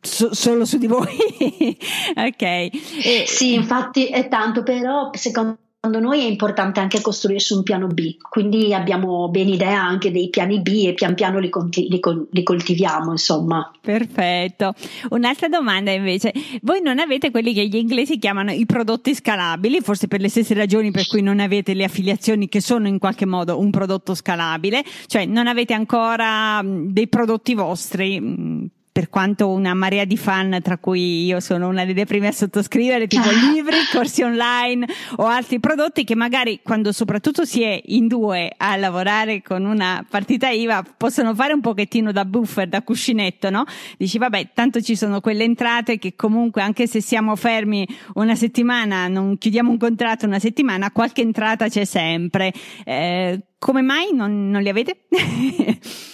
so, 0.00 0.32
solo 0.34 0.64
su 0.64 0.78
di 0.78 0.86
voi. 0.86 1.16
ok. 2.16 2.42
E... 2.42 3.24
Sì, 3.26 3.52
infatti 3.52 4.06
è 4.06 4.28
tanto, 4.28 4.62
però 4.62 5.10
secondo 5.12 5.58
secondo 5.84 6.08
noi 6.08 6.20
è 6.20 6.28
importante 6.28 6.78
anche 6.78 7.00
costruirsi 7.00 7.54
un 7.54 7.64
piano 7.64 7.88
B, 7.88 8.14
quindi 8.28 8.72
abbiamo 8.72 9.28
ben 9.30 9.48
idea 9.48 9.82
anche 9.82 10.12
dei 10.12 10.28
piani 10.28 10.60
B 10.60 10.84
e 10.86 10.94
pian 10.94 11.14
piano 11.14 11.40
li, 11.40 11.48
conti- 11.48 11.88
li, 11.88 12.00
li, 12.30 12.42
coltiviamo, 12.44 13.10
insomma. 13.10 13.68
Perfetto. 13.80 14.74
Un'altra 15.10 15.48
domanda 15.48 15.90
invece, 15.90 16.32
voi 16.62 16.80
non 16.82 17.00
avete 17.00 17.32
quelli 17.32 17.52
che 17.52 17.66
gli 17.66 17.74
inglesi 17.74 18.20
chiamano 18.20 18.52
i 18.52 18.64
prodotti 18.64 19.12
scalabili, 19.12 19.80
forse 19.80 20.06
per 20.06 20.20
le 20.20 20.28
stesse 20.28 20.54
ragioni 20.54 20.92
per 20.92 21.08
cui 21.08 21.20
non 21.20 21.40
avete 21.40 21.74
le 21.74 21.82
affiliazioni 21.82 22.48
che 22.48 22.60
sono 22.60 22.86
in 22.86 23.00
qualche 23.00 23.26
modo 23.26 23.58
un 23.58 23.72
prodotto 23.72 24.14
scalabile, 24.14 24.84
cioè 25.08 25.24
non 25.24 25.48
avete 25.48 25.74
ancora 25.74 26.62
dei 26.64 27.08
prodotti 27.08 27.54
vostri 27.54 28.70
per 28.92 29.08
quanto 29.08 29.48
una 29.48 29.72
marea 29.72 30.04
di 30.04 30.18
fan, 30.18 30.60
tra 30.62 30.76
cui 30.76 31.24
io 31.24 31.40
sono 31.40 31.68
una 31.68 31.86
delle 31.86 32.04
prime 32.04 32.28
a 32.28 32.32
sottoscrivere, 32.32 33.06
tipo 33.06 33.30
libri, 33.50 33.76
corsi 33.90 34.22
online 34.22 34.86
o 35.16 35.24
altri 35.24 35.60
prodotti 35.60 36.04
che 36.04 36.14
magari 36.14 36.60
quando 36.62 36.92
soprattutto 36.92 37.46
si 37.46 37.62
è 37.62 37.80
in 37.86 38.06
due 38.06 38.52
a 38.54 38.76
lavorare 38.76 39.40
con 39.40 39.64
una 39.64 40.04
partita 40.08 40.50
IVA 40.50 40.84
possono 40.98 41.34
fare 41.34 41.54
un 41.54 41.62
pochettino 41.62 42.12
da 42.12 42.26
buffer, 42.26 42.68
da 42.68 42.82
cuscinetto, 42.82 43.48
no? 43.48 43.64
Dici 43.96 44.18
vabbè, 44.18 44.50
tanto 44.52 44.82
ci 44.82 44.94
sono 44.94 45.22
quelle 45.22 45.44
entrate 45.44 45.98
che 45.98 46.14
comunque 46.14 46.60
anche 46.60 46.86
se 46.86 47.00
siamo 47.00 47.34
fermi 47.34 47.88
una 48.14 48.34
settimana, 48.34 49.08
non 49.08 49.38
chiudiamo 49.38 49.70
un 49.70 49.78
contratto 49.78 50.26
una 50.26 50.38
settimana, 50.38 50.90
qualche 50.90 51.22
entrata 51.22 51.66
c'è 51.68 51.84
sempre. 51.84 52.52
Eh, 52.84 53.40
come 53.58 53.80
mai 53.80 54.10
non, 54.12 54.50
non 54.50 54.60
li 54.60 54.68
avete? 54.68 55.04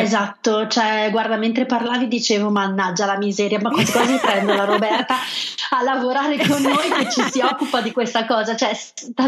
Esatto, 0.00 0.66
cioè 0.66 1.08
guarda, 1.10 1.36
mentre 1.36 1.66
parlavi 1.66 2.08
dicevo 2.08 2.50
mannaggia 2.50 3.06
la 3.06 3.16
miseria, 3.16 3.60
ma 3.60 3.70
quasi 3.70 3.92
quasi 3.92 4.16
prendo 4.18 4.54
la 4.54 4.64
Roberta 4.64 5.16
a 5.70 5.82
lavorare 5.82 6.36
con 6.46 6.62
noi 6.62 6.88
che 6.90 7.10
ci 7.10 7.22
si 7.30 7.40
occupa 7.40 7.80
di 7.80 7.90
questa 7.90 8.26
cosa, 8.26 8.54
cioè 8.54 8.76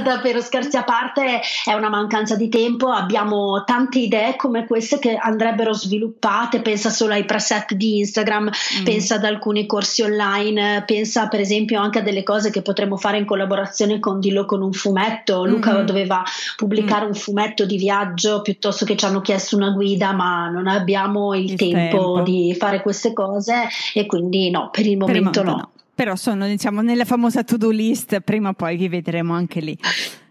davvero 0.03 0.41
scherzi 0.41 0.77
a 0.77 0.85
parte 0.85 1.41
è 1.65 1.73
una 1.73 1.89
mancanza 1.89 2.37
di 2.37 2.49
tempo, 2.49 2.89
abbiamo 2.89 3.65
tante 3.65 3.99
idee 3.99 4.37
come 4.37 4.67
queste 4.67 4.99
che 4.99 5.17
andrebbero 5.17 5.73
sviluppate, 5.73 6.61
pensa 6.61 6.91
solo 6.91 7.15
ai 7.15 7.25
preset 7.25 7.75
di 7.75 7.99
Instagram, 7.99 8.45
mm. 8.81 8.85
pensa 8.85 9.17
ad 9.17 9.25
alcuni 9.25 9.67
corsi 9.67 10.03
online, 10.03 10.85
pensa 10.87 11.27
per 11.29 11.41
esempio 11.41 11.81
anche 11.81 11.99
a 11.99 12.03
delle 12.03 12.23
cose 12.23 12.51
che 12.51 12.63
potremmo 12.63 12.97
fare 12.97 13.19
in 13.19 13.25
collaborazione 13.25 13.99
con 13.99 14.21
Dillo 14.21 14.45
con 14.45 14.63
un 14.63 14.73
fumetto, 14.73 15.45
Luca 15.45 15.73
mm-hmm. 15.73 15.85
doveva 15.85 16.23
pubblicare 16.57 17.05
mm. 17.05 17.09
un 17.09 17.15
fumetto 17.15 17.65
di 17.65 17.77
viaggio 17.77 18.43
piuttosto 18.43 18.85
che 18.85 18.97
ci 18.97 19.05
hanno 19.05 19.21
chiesto 19.21 19.57
una 19.57 19.71
guida 19.71 20.13
ma 20.13 20.49
non 20.57 20.69
abbiamo 20.69 21.35
il, 21.35 21.51
il 21.51 21.57
tempo, 21.57 21.77
tempo, 21.77 22.23
di 22.23 22.55
fare 22.59 22.81
queste 22.81 23.13
cose 23.13 23.69
e 23.93 24.07
quindi 24.07 24.51
no, 24.51 24.71
per 24.71 24.87
il 24.87 24.97
momento, 24.97 25.07
per 25.07 25.17
il 25.17 25.23
momento 25.23 25.43
no. 25.43 25.57
no. 25.57 25.71
Però 25.95 26.17
sono 26.17 26.47
diciamo 26.47 26.81
nella 26.81 27.05
famosa 27.05 27.43
to-do 27.43 27.71
list, 27.71 28.21
prima 28.21 28.51
o 28.51 28.53
poi 28.53 28.77
vi 28.77 28.89
vedremo 28.89 29.35
anche 29.35 29.61
lì. 29.61 29.79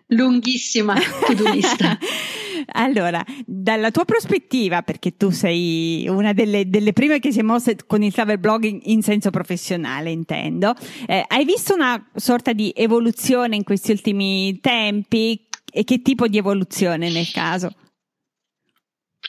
Lunghissima 0.08 0.94
to-do 1.26 1.52
list. 1.52 1.98
Allora, 2.74 3.24
dalla 3.46 3.92
tua 3.92 4.06
prospettiva, 4.06 4.82
perché 4.82 5.16
tu 5.18 5.30
sei 5.30 6.08
una 6.08 6.34
delle, 6.34 6.68
delle, 6.68 6.94
prime 6.94 7.20
che 7.20 7.32
si 7.32 7.40
è 7.40 7.44
mosse 7.44 7.78
con 7.86 8.02
il 8.02 8.14
travel 8.14 8.40
blogging 8.40 8.82
in 8.86 9.02
senso 9.02 9.30
professionale, 9.30 10.12
intendo, 10.12 10.74
eh, 11.06 11.24
hai 11.28 11.46
visto 11.46 11.74
una 11.74 12.04
sorta 12.16 12.54
di 12.54 12.74
evoluzione 12.76 13.56
in 13.56 13.64
questi 13.64 13.92
ultimi 13.92 14.60
tempi? 14.62 15.40
E 15.72 15.84
che 15.84 16.02
tipo 16.02 16.28
di 16.28 16.38
evoluzione 16.38 17.10
nel 17.10 17.30
caso? 17.32 17.72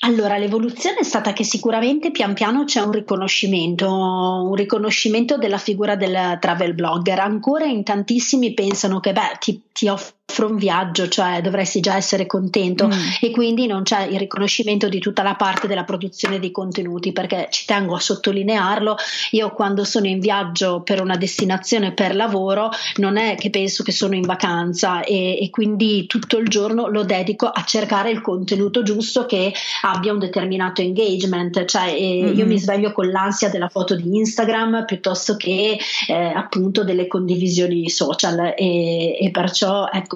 Allora, 0.01 0.37
l'evoluzione 0.37 0.99
è 0.99 1.03
stata 1.03 1.33
che 1.33 1.43
sicuramente 1.43 2.11
pian 2.11 2.35
piano 2.35 2.65
c'è 2.65 2.81
un 2.81 2.93
riconoscimento, 2.93 3.91
un 3.91 4.55
riconoscimento 4.55 5.39
della 5.39 5.59
figura 5.59 5.97
del 5.97 6.39
travel 6.41 6.75
blogger. 6.75 7.19
Ancora 7.19 7.65
in 7.65 7.83
tantissimi 7.83 8.55
pensano 8.55 9.01
che, 9.01 9.13
beh, 9.13 9.37
ti, 9.41 9.63
ti 9.73 9.89
offro 9.89 10.16
un 10.45 10.57
viaggio, 10.57 11.09
cioè 11.09 11.41
dovresti 11.41 11.81
già 11.81 11.97
essere 11.97 12.27
contento 12.27 12.89
mm. 12.89 12.91
e 13.21 13.31
quindi 13.31 13.67
non 13.67 13.83
c'è 13.85 14.03
il 14.07 14.19
riconoscimento 14.19 14.89
di 14.89 14.99
tutta 14.99 15.23
la 15.23 15.35
parte 15.35 15.67
della 15.67 15.85
produzione 15.85 16.39
di 16.39 16.51
contenuti 16.51 17.13
perché 17.13 17.49
ci 17.51 17.65
tengo 17.65 17.95
a 17.95 18.01
sottolinearlo, 18.01 18.97
io 19.31 19.51
quando 19.53 19.85
sono 19.85 20.07
in 20.07 20.21
viaggio 20.21 20.83
per 20.83 21.01
una 21.01 21.17
destinazione 21.17 21.93
per 21.93 22.15
lavoro 22.15 22.71
non 22.97 23.17
è 23.17 23.37
che 23.37 23.51
penso 23.51 23.83
che 23.83 23.93
sono 23.93 24.15
in 24.15 24.23
vacanza 24.23 25.03
e, 25.03 25.39
e 25.41 25.51
quindi 25.51 26.07
tutto 26.07 26.39
il 26.39 26.49
giorno 26.49 26.89
lo 26.89 27.05
dedico 27.05 27.47
a 27.47 27.65
cercare 27.65 28.11
il 28.11 28.21
contenuto 28.21 28.83
giusto 28.83 29.27
che 29.27 29.53
abbia 29.83 30.13
un 30.13 30.19
determinato 30.19 30.83
engagement, 30.83 31.65
cioè 31.65 31.93
mm. 31.93 32.37
io 32.37 32.47
mi 32.47 32.59
sveglio 32.59 32.93
con 32.93 33.11
l'ansia 33.11 33.49
della 33.49 33.69
foto 33.69 33.95
di 33.95 34.17
Instagram 34.17 34.85
piuttosto 34.85 35.37
che 35.37 35.79
eh, 36.09 36.15
appunto 36.15 36.85
delle 36.85 37.07
condivisioni 37.07 37.89
social 37.89 38.55
e, 38.57 39.17
e 39.19 39.31
perciò 39.31 39.89
ecco 39.91 40.16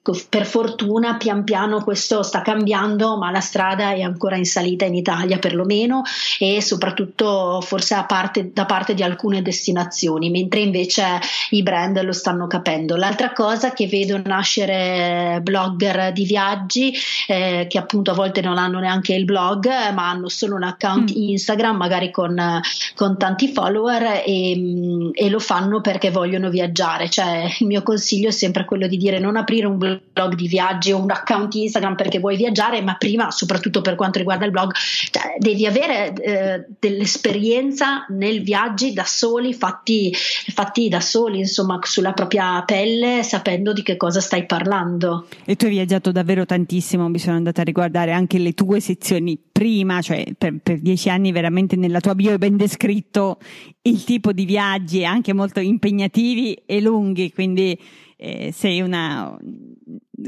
per 0.29 0.47
fortuna 0.47 1.15
pian 1.17 1.43
piano 1.43 1.83
questo 1.83 2.23
sta 2.23 2.41
cambiando, 2.41 3.17
ma 3.17 3.29
la 3.29 3.39
strada 3.39 3.91
è 3.91 4.01
ancora 4.01 4.35
in 4.35 4.45
salita 4.45 4.83
in 4.85 4.95
Italia 4.95 5.37
perlomeno 5.37 6.01
e 6.39 6.59
soprattutto 6.59 7.61
forse 7.61 8.03
parte, 8.07 8.49
da 8.51 8.65
parte 8.65 8.95
di 8.95 9.03
alcune 9.03 9.43
destinazioni, 9.43 10.31
mentre 10.31 10.61
invece 10.61 11.19
i 11.51 11.61
brand 11.61 12.01
lo 12.01 12.13
stanno 12.13 12.47
capendo. 12.47 12.95
L'altra 12.95 13.31
cosa 13.31 13.73
che 13.73 13.85
vedo 13.85 14.19
nascere 14.25 15.39
blogger 15.43 16.11
di 16.13 16.25
viaggi 16.25 16.91
eh, 17.27 17.67
che 17.69 17.77
appunto 17.77 18.09
a 18.09 18.15
volte 18.15 18.41
non 18.41 18.57
hanno 18.57 18.79
neanche 18.79 19.13
il 19.13 19.25
blog, 19.25 19.67
ma 19.93 20.09
hanno 20.09 20.29
solo 20.29 20.55
un 20.55 20.63
account 20.63 21.11
mm. 21.11 21.21
Instagram, 21.29 21.75
magari 21.75 22.09
con, 22.09 22.59
con 22.95 23.17
tanti 23.19 23.49
follower 23.49 24.23
e, 24.25 25.11
e 25.13 25.29
lo 25.29 25.39
fanno 25.39 25.79
perché 25.79 26.09
vogliono 26.09 26.49
viaggiare. 26.49 27.07
Cioè 27.07 27.57
il 27.59 27.67
mio 27.67 27.83
consiglio 27.83 28.29
è 28.29 28.31
sempre 28.31 28.65
quello 28.65 28.87
di 28.87 28.97
dire 28.97 29.19
non 29.19 29.35
aprire 29.35 29.67
un 29.67 29.77
blog 29.77 29.89
blog 30.13 30.35
di 30.35 30.47
viaggi 30.47 30.91
o 30.91 31.01
un 31.01 31.11
account 31.11 31.53
Instagram 31.55 31.95
perché 31.95 32.19
vuoi 32.19 32.35
viaggiare, 32.35 32.81
ma 32.81 32.95
prima, 32.95 33.31
soprattutto 33.31 33.81
per 33.81 33.95
quanto 33.95 34.19
riguarda 34.19 34.45
il 34.45 34.51
blog, 34.51 34.73
cioè, 34.73 35.35
devi 35.37 35.65
avere 35.65 36.13
eh, 36.13 36.65
dell'esperienza 36.79 38.05
nel 38.09 38.43
viaggi 38.43 38.93
da 38.93 39.03
soli, 39.03 39.53
fatti, 39.53 40.13
fatti 40.13 40.87
da 40.89 41.01
soli, 41.01 41.39
insomma, 41.39 41.79
sulla 41.81 42.13
propria 42.13 42.63
pelle, 42.63 43.23
sapendo 43.23 43.73
di 43.73 43.83
che 43.83 43.97
cosa 43.97 44.21
stai 44.21 44.45
parlando. 44.45 45.27
E 45.45 45.55
tu 45.55 45.65
hai 45.65 45.71
viaggiato 45.71 46.11
davvero 46.11 46.45
tantissimo, 46.45 47.09
mi 47.09 47.19
sono 47.19 47.35
andata 47.35 47.61
a 47.61 47.63
riguardare 47.65 48.11
anche 48.11 48.37
le 48.37 48.53
tue 48.53 48.79
sezioni 48.79 49.39
prima, 49.61 50.01
cioè 50.01 50.25
per, 50.35 50.57
per 50.63 50.79
dieci 50.79 51.07
anni 51.07 51.31
veramente 51.31 51.75
nella 51.75 51.99
tua 51.99 52.15
bio 52.15 52.31
è 52.33 52.39
ben 52.39 52.57
descritto 52.57 53.37
il 53.83 54.03
tipo 54.03 54.31
di 54.31 54.45
viaggi 54.45 55.05
anche 55.05 55.33
molto 55.33 55.59
impegnativi 55.59 56.63
e 56.65 56.81
lunghi, 56.81 57.31
quindi 57.31 57.79
eh, 58.17 58.51
sei 58.51 58.81
una, 58.81 59.37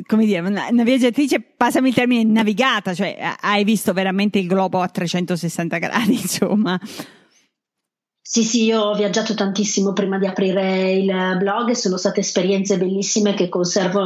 come 0.06 0.26
dire, 0.28 0.42
una, 0.42 0.68
una, 0.70 0.84
viaggiatrice, 0.84 1.42
passami 1.42 1.88
il 1.88 1.96
termine, 1.96 2.24
navigata, 2.24 2.94
cioè 2.94 3.18
hai 3.40 3.64
visto 3.64 3.92
veramente 3.92 4.38
il 4.38 4.46
globo 4.46 4.82
a 4.82 4.88
360 4.88 5.78
gradi, 5.80 6.14
insomma. 6.22 6.80
Sì, 8.26 8.44
sì, 8.44 8.64
io 8.64 8.82
ho 8.82 8.96
viaggiato 8.96 9.34
tantissimo 9.34 9.92
prima 9.94 10.18
di 10.18 10.26
aprire 10.26 10.94
il 10.94 11.36
blog 11.38 11.70
e 11.70 11.76
sono 11.76 11.98
state 11.98 12.22
esperienze 12.22 12.78
bellissime 12.78 13.34
che, 13.34 13.50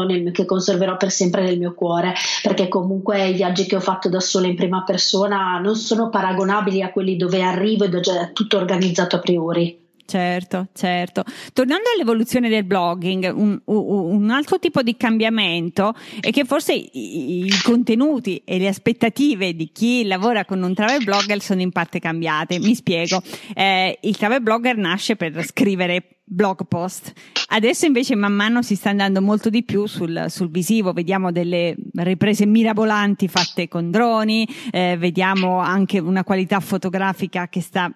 nel, 0.06 0.32
che, 0.32 0.44
conserverò 0.46 0.98
per 0.98 1.12
sempre 1.12 1.44
nel 1.44 1.58
mio 1.60 1.74
cuore, 1.74 2.14
perché 2.42 2.68
comunque 2.68 3.30
i 3.30 3.34
viaggi 3.34 3.66
che 3.66 3.76
ho 3.76 3.80
fatto 3.80 4.10
da 4.10 4.20
sola 4.20 4.48
in 4.48 4.56
prima 4.56 4.84
persona 4.84 5.60
non 5.60 5.76
sono 5.76 6.10
paragonabili 6.10 6.82
a 6.82 6.92
quelli 6.92 7.16
dove 7.16 7.42
arrivo 7.44 7.86
ed 7.86 7.94
ho 7.94 8.00
già 8.00 8.30
tutto 8.34 8.58
organizzato 8.58 9.16
a 9.18 9.20
priori. 9.20 9.87
Certo, 10.08 10.70
certo. 10.74 11.26
Tornando 11.52 11.90
all'evoluzione 11.94 12.48
del 12.48 12.64
blogging, 12.64 13.30
un, 13.36 13.60
un, 13.66 14.30
altro 14.30 14.58
tipo 14.58 14.82
di 14.82 14.96
cambiamento 14.96 15.94
è 16.22 16.32
che 16.32 16.46
forse 16.46 16.72
i, 16.74 17.44
i, 17.44 17.50
contenuti 17.62 18.42
e 18.46 18.58
le 18.58 18.70
aspettative 18.70 19.54
di 19.54 19.70
chi 19.74 20.06
lavora 20.06 20.46
con 20.46 20.64
un 20.64 20.74
travel 20.74 21.04
blogger 21.04 21.42
sono 21.42 21.60
in 21.60 21.74
parte 21.74 22.00
cambiate. 22.00 22.58
Mi 22.58 22.74
spiego. 22.74 23.22
Eh, 23.54 24.00
il 24.02 24.16
travel 24.16 24.42
blogger 24.42 24.78
nasce 24.78 25.18
per 25.18 25.44
scrivere 25.44 26.20
blog 26.24 26.66
post. 26.70 27.12
Adesso 27.50 27.86
invece 27.86 28.16
man 28.16 28.32
mano 28.32 28.62
si 28.62 28.76
sta 28.76 28.90
andando 28.90 29.22
molto 29.22 29.50
di 29.50 29.64
più 29.64 29.88
sul, 29.88 30.28
sul 30.30 30.50
visivo, 30.50 30.94
vediamo 30.94 31.34
delle 31.34 31.76
riprese 31.96 32.46
mirabolanti 32.46 33.28
fatte 33.28 33.68
con 33.68 33.92
droni, 33.92 34.48
eh, 34.72 34.96
vediamo 34.98 35.60
anche 35.60 36.00
una 36.00 36.24
qualità 36.24 36.62
fotografica 36.62 37.50
che 37.50 37.60
sta 37.60 37.94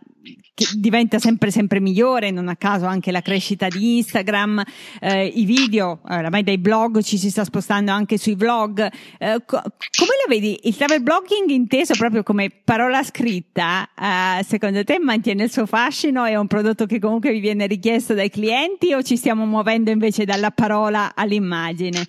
diventa 0.75 1.19
sempre 1.19 1.51
sempre 1.51 1.79
migliore, 1.79 2.31
non 2.31 2.47
a 2.47 2.55
caso 2.55 2.85
anche 2.85 3.11
la 3.11 3.21
crescita 3.21 3.67
di 3.67 3.97
Instagram, 3.97 4.63
eh, 4.99 5.25
i 5.25 5.45
video, 5.45 6.01
oramai 6.03 6.43
dai 6.43 6.57
blog 6.57 7.01
ci 7.01 7.17
si 7.17 7.29
sta 7.29 7.43
spostando 7.43 7.91
anche 7.91 8.17
sui 8.17 8.35
vlog. 8.35 8.79
Eh, 9.17 9.43
co- 9.45 9.61
come 9.61 10.11
lo 10.23 10.27
vedi? 10.27 10.59
Il 10.63 10.75
travel 10.75 11.01
blogging 11.01 11.49
inteso 11.49 11.95
proprio 11.95 12.23
come 12.23 12.49
parola 12.49 13.03
scritta, 13.03 13.89
eh, 13.97 14.43
secondo 14.43 14.83
te 14.83 14.99
mantiene 14.99 15.43
il 15.43 15.51
suo 15.51 15.65
fascino? 15.65 16.23
È 16.25 16.35
un 16.35 16.47
prodotto 16.47 16.85
che 16.85 16.99
comunque 16.99 17.31
vi 17.31 17.39
viene 17.39 17.65
richiesto 17.65 18.13
dai 18.13 18.29
clienti 18.29 18.93
o 18.93 19.01
ci 19.01 19.17
stiamo 19.17 19.45
muovendo 19.45 19.89
invece 19.89 20.25
dalla 20.25 20.51
parola 20.51 21.13
all'immagine? 21.15 22.05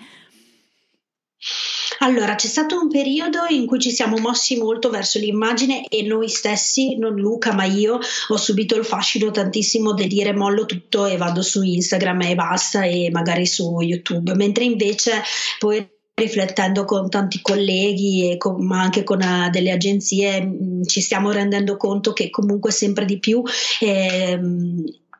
Allora, 1.98 2.34
c'è 2.34 2.46
stato 2.46 2.80
un 2.80 2.88
periodo 2.88 3.40
in 3.48 3.66
cui 3.66 3.78
ci 3.78 3.90
siamo 3.90 4.16
mossi 4.18 4.56
molto 4.56 4.90
verso 4.90 5.18
l'immagine 5.18 5.86
e 5.88 6.02
noi 6.02 6.28
stessi, 6.28 6.96
non 6.96 7.14
Luca 7.14 7.52
ma 7.52 7.64
io, 7.64 7.98
ho 8.28 8.36
subito 8.36 8.76
il 8.76 8.84
fascino 8.84 9.30
tantissimo 9.30 9.92
di 9.92 10.06
dire 10.06 10.32
mollo 10.32 10.66
tutto 10.66 11.06
e 11.06 11.16
vado 11.16 11.42
su 11.42 11.62
Instagram 11.62 12.22
e 12.22 12.34
basta 12.34 12.84
e 12.84 13.10
magari 13.10 13.46
su 13.46 13.80
YouTube, 13.80 14.34
mentre 14.34 14.64
invece 14.64 15.22
poi 15.58 15.86
riflettendo 16.14 16.84
con 16.84 17.08
tanti 17.08 17.40
colleghi 17.40 18.30
e 18.30 18.36
con, 18.36 18.64
ma 18.64 18.80
anche 18.80 19.02
con 19.02 19.20
uh, 19.22 19.50
delle 19.50 19.70
agenzie 19.70 20.42
mh, 20.42 20.64
mm, 20.64 20.82
ci 20.84 21.00
stiamo 21.00 21.30
rendendo 21.30 21.76
conto 21.76 22.12
che 22.12 22.30
comunque 22.30 22.70
sempre 22.70 23.04
di 23.04 23.18
più 23.18 23.42
eh, 23.80 24.38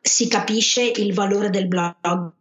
si 0.00 0.28
capisce 0.28 0.82
il 0.82 1.14
valore 1.14 1.50
del 1.50 1.66
blog 1.66 2.32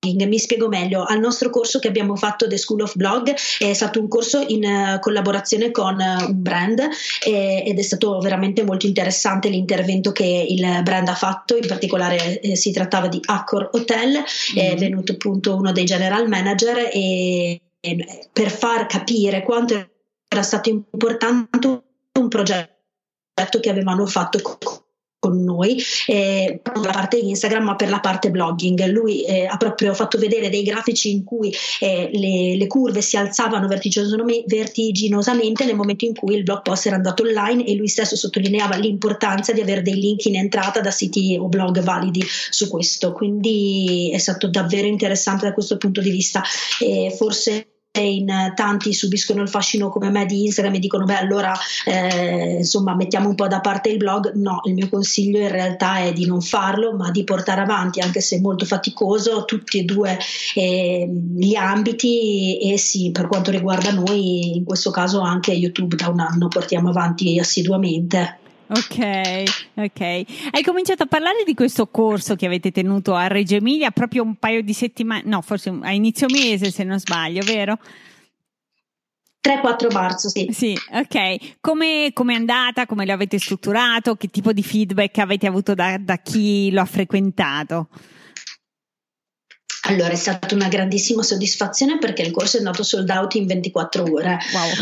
mi 0.00 0.38
spiego 0.38 0.68
meglio, 0.68 1.04
al 1.04 1.18
nostro 1.18 1.50
corso 1.50 1.80
che 1.80 1.88
abbiamo 1.88 2.14
fatto 2.14 2.46
The 2.46 2.56
School 2.56 2.82
of 2.82 2.94
Blog 2.94 3.34
è 3.58 3.72
stato 3.72 4.00
un 4.00 4.06
corso 4.06 4.44
in 4.46 4.64
uh, 4.64 5.00
collaborazione 5.00 5.72
con 5.72 5.94
uh, 5.98 6.24
un 6.24 6.40
brand 6.40 6.78
eh, 7.24 7.64
ed 7.66 7.78
è 7.78 7.82
stato 7.82 8.20
veramente 8.20 8.62
molto 8.62 8.86
interessante 8.86 9.48
l'intervento 9.48 10.12
che 10.12 10.46
il 10.48 10.82
brand 10.84 11.08
ha 11.08 11.16
fatto, 11.16 11.56
in 11.56 11.66
particolare 11.66 12.38
eh, 12.40 12.54
si 12.54 12.70
trattava 12.70 13.08
di 13.08 13.20
Accor 13.24 13.70
Hotel, 13.72 14.22
è 14.54 14.76
venuto 14.76 15.12
appunto 15.12 15.56
uno 15.56 15.72
dei 15.72 15.84
general 15.84 16.28
manager 16.28 16.88
e 16.92 17.60
per 18.32 18.50
far 18.50 18.86
capire 18.86 19.42
quanto 19.42 19.74
era 20.28 20.42
stato 20.42 20.68
importante 20.68 21.82
un 22.18 22.28
progetto 22.28 22.76
che 23.60 23.70
avevano 23.70 24.06
fatto 24.06 24.40
con 25.18 25.42
noi 25.42 25.82
eh, 26.06 26.60
per 26.62 26.78
la 26.78 26.92
parte 26.92 27.16
Instagram 27.16 27.64
ma 27.64 27.74
per 27.74 27.88
la 27.88 28.00
parte 28.00 28.30
blogging. 28.30 28.86
Lui 28.86 29.24
eh, 29.24 29.46
ha 29.46 29.56
proprio 29.56 29.92
fatto 29.94 30.18
vedere 30.18 30.48
dei 30.48 30.62
grafici 30.62 31.10
in 31.10 31.24
cui 31.24 31.52
eh, 31.80 32.10
le, 32.12 32.56
le, 32.56 32.66
curve 32.66 33.02
si 33.02 33.16
alzavano 33.16 33.66
vertiginosamente 33.66 35.64
nel 35.64 35.74
momento 35.74 36.04
in 36.04 36.14
cui 36.14 36.36
il 36.36 36.44
blog 36.44 36.62
post 36.62 36.86
era 36.86 36.96
andato 36.96 37.22
online 37.24 37.64
e 37.64 37.74
lui 37.74 37.88
stesso 37.88 38.14
sottolineava 38.14 38.76
l'importanza 38.76 39.52
di 39.52 39.60
avere 39.60 39.82
dei 39.82 39.94
link 39.94 40.24
in 40.26 40.36
entrata 40.36 40.80
da 40.80 40.90
siti 40.90 41.36
o 41.40 41.48
blog 41.48 41.80
validi 41.80 42.24
su 42.50 42.68
questo. 42.68 43.12
Quindi 43.12 44.10
è 44.12 44.18
stato 44.18 44.48
davvero 44.48 44.86
interessante 44.86 45.46
da 45.46 45.52
questo 45.52 45.76
punto 45.78 46.00
di 46.00 46.10
vista. 46.10 46.42
Forse 47.16 47.77
in 48.00 48.52
tanti 48.54 48.92
subiscono 48.92 49.42
il 49.42 49.48
fascino 49.48 49.88
come 49.88 50.10
me 50.10 50.26
di 50.26 50.44
Instagram 50.44 50.74
e 50.74 50.78
dicono 50.78 51.04
beh 51.04 51.16
allora 51.16 51.52
eh, 51.84 52.56
insomma 52.58 52.94
mettiamo 52.94 53.28
un 53.28 53.34
po' 53.34 53.46
da 53.46 53.60
parte 53.60 53.90
il 53.90 53.96
blog. 53.96 54.32
No 54.34 54.60
il 54.64 54.74
mio 54.74 54.88
consiglio 54.88 55.38
in 55.38 55.48
realtà 55.48 55.98
è 55.98 56.12
di 56.12 56.26
non 56.26 56.40
farlo 56.40 56.94
ma 56.94 57.10
di 57.10 57.24
portare 57.24 57.60
avanti 57.60 58.00
anche 58.00 58.20
se 58.20 58.40
molto 58.40 58.64
faticoso 58.64 59.44
tutti 59.44 59.78
e 59.78 59.84
due 59.84 60.18
eh, 60.54 61.08
gli 61.08 61.54
ambiti 61.54 62.58
e 62.72 62.78
sì 62.78 63.10
per 63.10 63.26
quanto 63.26 63.50
riguarda 63.50 63.92
noi 63.92 64.56
in 64.56 64.64
questo 64.64 64.90
caso 64.90 65.20
anche 65.20 65.52
YouTube 65.52 65.96
da 65.96 66.08
un 66.08 66.20
anno 66.20 66.48
portiamo 66.48 66.90
avanti 66.90 67.38
assiduamente 67.38 68.38
Ok, 68.70 69.44
ok. 69.76 70.00
Hai 70.50 70.62
cominciato 70.62 71.04
a 71.04 71.06
parlare 71.06 71.42
di 71.46 71.54
questo 71.54 71.86
corso 71.86 72.36
che 72.36 72.44
avete 72.44 72.70
tenuto 72.70 73.14
a 73.14 73.26
Reggio 73.26 73.56
Emilia 73.56 73.90
proprio 73.90 74.22
un 74.22 74.34
paio 74.36 74.62
di 74.62 74.74
settimane, 74.74 75.22
no, 75.24 75.40
forse 75.40 75.74
a 75.80 75.92
inizio 75.92 76.26
mese 76.28 76.70
se 76.70 76.84
non 76.84 77.00
sbaglio, 77.00 77.42
vero? 77.44 77.78
3-4 79.40 79.90
marzo, 79.92 80.28
sì. 80.28 80.48
Sì, 80.52 80.76
ok. 80.92 81.60
Come 81.60 82.12
è 82.12 82.34
andata? 82.34 82.84
Come 82.84 83.06
lo 83.06 83.12
avete 83.12 83.38
strutturato? 83.38 84.16
Che 84.16 84.28
tipo 84.28 84.52
di 84.52 84.62
feedback 84.62 85.16
avete 85.18 85.46
avuto 85.46 85.74
da, 85.74 85.96
da 85.96 86.18
chi 86.18 86.70
lo 86.70 86.82
ha 86.82 86.84
frequentato? 86.84 87.88
Allora 89.88 90.10
è 90.10 90.16
stata 90.16 90.54
una 90.54 90.68
grandissima 90.68 91.22
soddisfazione 91.22 91.96
perché 91.98 92.20
il 92.20 92.30
corso 92.30 92.56
è 92.56 92.58
andato 92.58 92.82
sold 92.82 93.08
out 93.08 93.34
in 93.34 93.46
24 93.46 94.04
ore, 94.04 94.38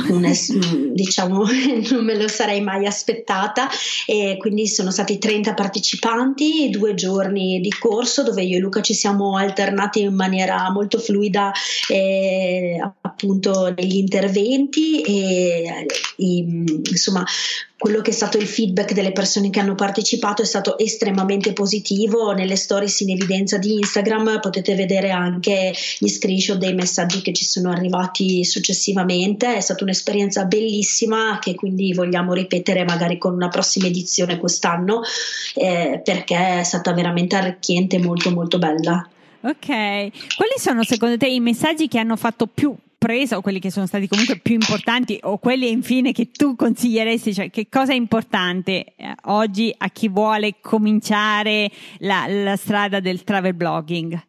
wow. 0.08 0.24
es- 0.24 0.52
mm, 0.52 0.92
diciamo 0.92 1.44
non 1.90 2.04
me 2.04 2.16
lo 2.16 2.26
sarei 2.26 2.60
mai 2.60 2.86
aspettata 2.86 3.68
e 4.04 4.36
quindi 4.38 4.66
sono 4.66 4.90
stati 4.90 5.18
30 5.18 5.54
partecipanti, 5.54 6.70
due 6.70 6.94
giorni 6.94 7.60
di 7.60 7.70
corso 7.70 8.24
dove 8.24 8.42
io 8.42 8.56
e 8.56 8.60
Luca 8.60 8.80
ci 8.80 8.94
siamo 8.94 9.36
alternati 9.36 10.00
in 10.00 10.14
maniera 10.14 10.70
molto 10.72 10.98
fluida 10.98 11.52
eh, 11.88 12.80
appunto 13.02 13.72
negli 13.76 13.96
interventi 13.96 15.02
e 15.02 15.86
insomma 16.16 17.24
quello 17.78 18.00
che 18.00 18.10
è 18.10 18.14
stato 18.14 18.38
il 18.38 18.46
feedback 18.46 18.94
delle 18.94 19.12
persone 19.12 19.50
che 19.50 19.60
hanno 19.60 19.74
partecipato 19.74 20.40
è 20.40 20.46
stato 20.46 20.78
estremamente 20.78 21.52
positivo. 21.52 22.32
Nelle 22.32 22.56
stories 22.56 23.00
in 23.00 23.10
evidenza 23.10 23.58
di 23.58 23.74
Instagram 23.74 24.40
potete 24.40 24.74
vedere 24.74 25.10
anche 25.10 25.74
gli 25.98 26.08
screenshot 26.08 26.56
dei 26.56 26.74
messaggi 26.74 27.20
che 27.20 27.32
ci 27.32 27.44
sono 27.44 27.70
arrivati 27.70 28.44
successivamente. 28.44 29.56
È 29.56 29.60
stata 29.60 29.84
un'esperienza 29.84 30.44
bellissima 30.44 31.38
che 31.38 31.54
quindi 31.54 31.92
vogliamo 31.92 32.32
ripetere 32.32 32.84
magari 32.84 33.18
con 33.18 33.34
una 33.34 33.48
prossima 33.48 33.86
edizione 33.86 34.38
quest'anno 34.38 35.02
eh, 35.54 36.00
perché 36.02 36.60
è 36.60 36.62
stata 36.62 36.94
veramente 36.94 37.36
arricchente 37.36 37.96
e 37.96 38.00
molto 38.00 38.30
molto 38.30 38.58
bella. 38.58 39.06
Ok, 39.42 39.66
quali 39.66 40.54
sono 40.56 40.82
secondo 40.82 41.18
te 41.18 41.28
i 41.28 41.40
messaggi 41.40 41.88
che 41.88 41.98
hanno 41.98 42.16
fatto 42.16 42.46
più 42.46 42.74
presa 43.06 43.36
o 43.36 43.40
quelli 43.40 43.60
che 43.60 43.70
sono 43.70 43.86
stati 43.86 44.08
comunque 44.08 44.38
più 44.38 44.54
importanti 44.54 45.16
o 45.22 45.38
quelli 45.38 45.70
infine 45.70 46.10
che 46.10 46.32
tu 46.32 46.56
consiglieresti, 46.56 47.32
cioè 47.32 47.50
che 47.50 47.68
cosa 47.68 47.92
è 47.92 47.94
importante 47.94 48.94
eh, 48.96 49.14
oggi 49.26 49.72
a 49.78 49.88
chi 49.90 50.08
vuole 50.08 50.56
cominciare 50.60 51.70
la, 51.98 52.26
la 52.26 52.56
strada 52.56 52.98
del 52.98 53.22
travel 53.22 53.54
blogging? 53.54 54.20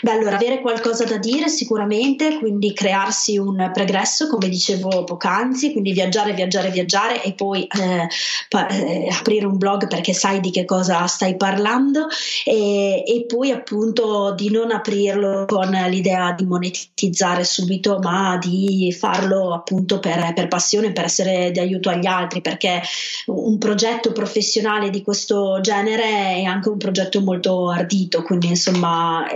Beh, 0.00 0.12
allora 0.12 0.36
avere 0.36 0.60
qualcosa 0.60 1.04
da 1.04 1.18
dire 1.18 1.48
sicuramente, 1.48 2.38
quindi 2.38 2.72
crearsi 2.72 3.36
un 3.36 3.70
pregresso, 3.72 4.28
come 4.28 4.48
dicevo 4.48 5.04
poc'anzi, 5.04 5.72
quindi 5.72 5.92
viaggiare, 5.92 6.32
viaggiare, 6.34 6.70
viaggiare 6.70 7.22
e 7.22 7.32
poi 7.32 7.64
eh, 7.64 8.06
pa- 8.48 8.68
eh, 8.68 9.08
aprire 9.10 9.46
un 9.46 9.56
blog 9.56 9.88
perché 9.88 10.12
sai 10.12 10.40
di 10.40 10.50
che 10.50 10.64
cosa 10.64 11.06
stai 11.06 11.36
parlando 11.36 12.06
e, 12.44 13.02
e, 13.04 13.24
poi 13.26 13.50
appunto 13.50 14.32
di 14.36 14.50
non 14.50 14.70
aprirlo 14.70 15.44
con 15.46 15.68
l'idea 15.88 16.32
di 16.32 16.44
monetizzare 16.44 17.44
subito, 17.44 17.98
ma 17.98 18.36
di 18.38 18.94
farlo 18.96 19.52
appunto 19.52 19.98
per, 19.98 20.32
per 20.34 20.48
passione, 20.48 20.92
per 20.92 21.04
essere 21.04 21.50
di 21.50 21.58
aiuto 21.58 21.90
agli 21.90 22.06
altri, 22.06 22.40
perché 22.40 22.80
un 23.26 23.58
progetto 23.58 24.12
professionale 24.12 24.90
di 24.90 25.02
questo 25.02 25.60
genere 25.60 26.36
è 26.36 26.42
anche 26.44 26.68
un 26.68 26.78
progetto 26.78 27.20
molto 27.20 27.68
ardito, 27.70 28.22
quindi 28.22 28.48
insomma 28.48 29.26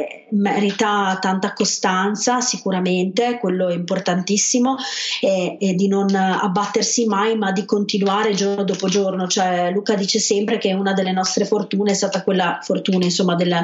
merita 0.52 1.18
tanta 1.20 1.52
costanza 1.52 2.40
sicuramente, 2.40 3.38
quello 3.38 3.68
è 3.68 3.74
importantissimo 3.74 4.76
e, 5.20 5.56
e, 5.58 5.74
di 5.74 5.88
non 5.88 6.14
abbattersi 6.14 7.06
mai 7.06 7.36
ma 7.36 7.52
di 7.52 7.64
continuare 7.64 8.34
giorno 8.34 8.64
dopo 8.64 8.88
giorno, 8.88 9.26
cioè 9.26 9.70
Luca 9.72 9.94
dice 9.94 10.18
sempre 10.18 10.58
che 10.58 10.72
una 10.72 10.92
delle 10.92 11.12
nostre 11.12 11.44
fortune 11.44 11.92
è 11.92 11.94
stata 11.94 12.22
quella 12.22 12.58
fortuna 12.62 13.04
insomma 13.04 13.34
della, 13.34 13.62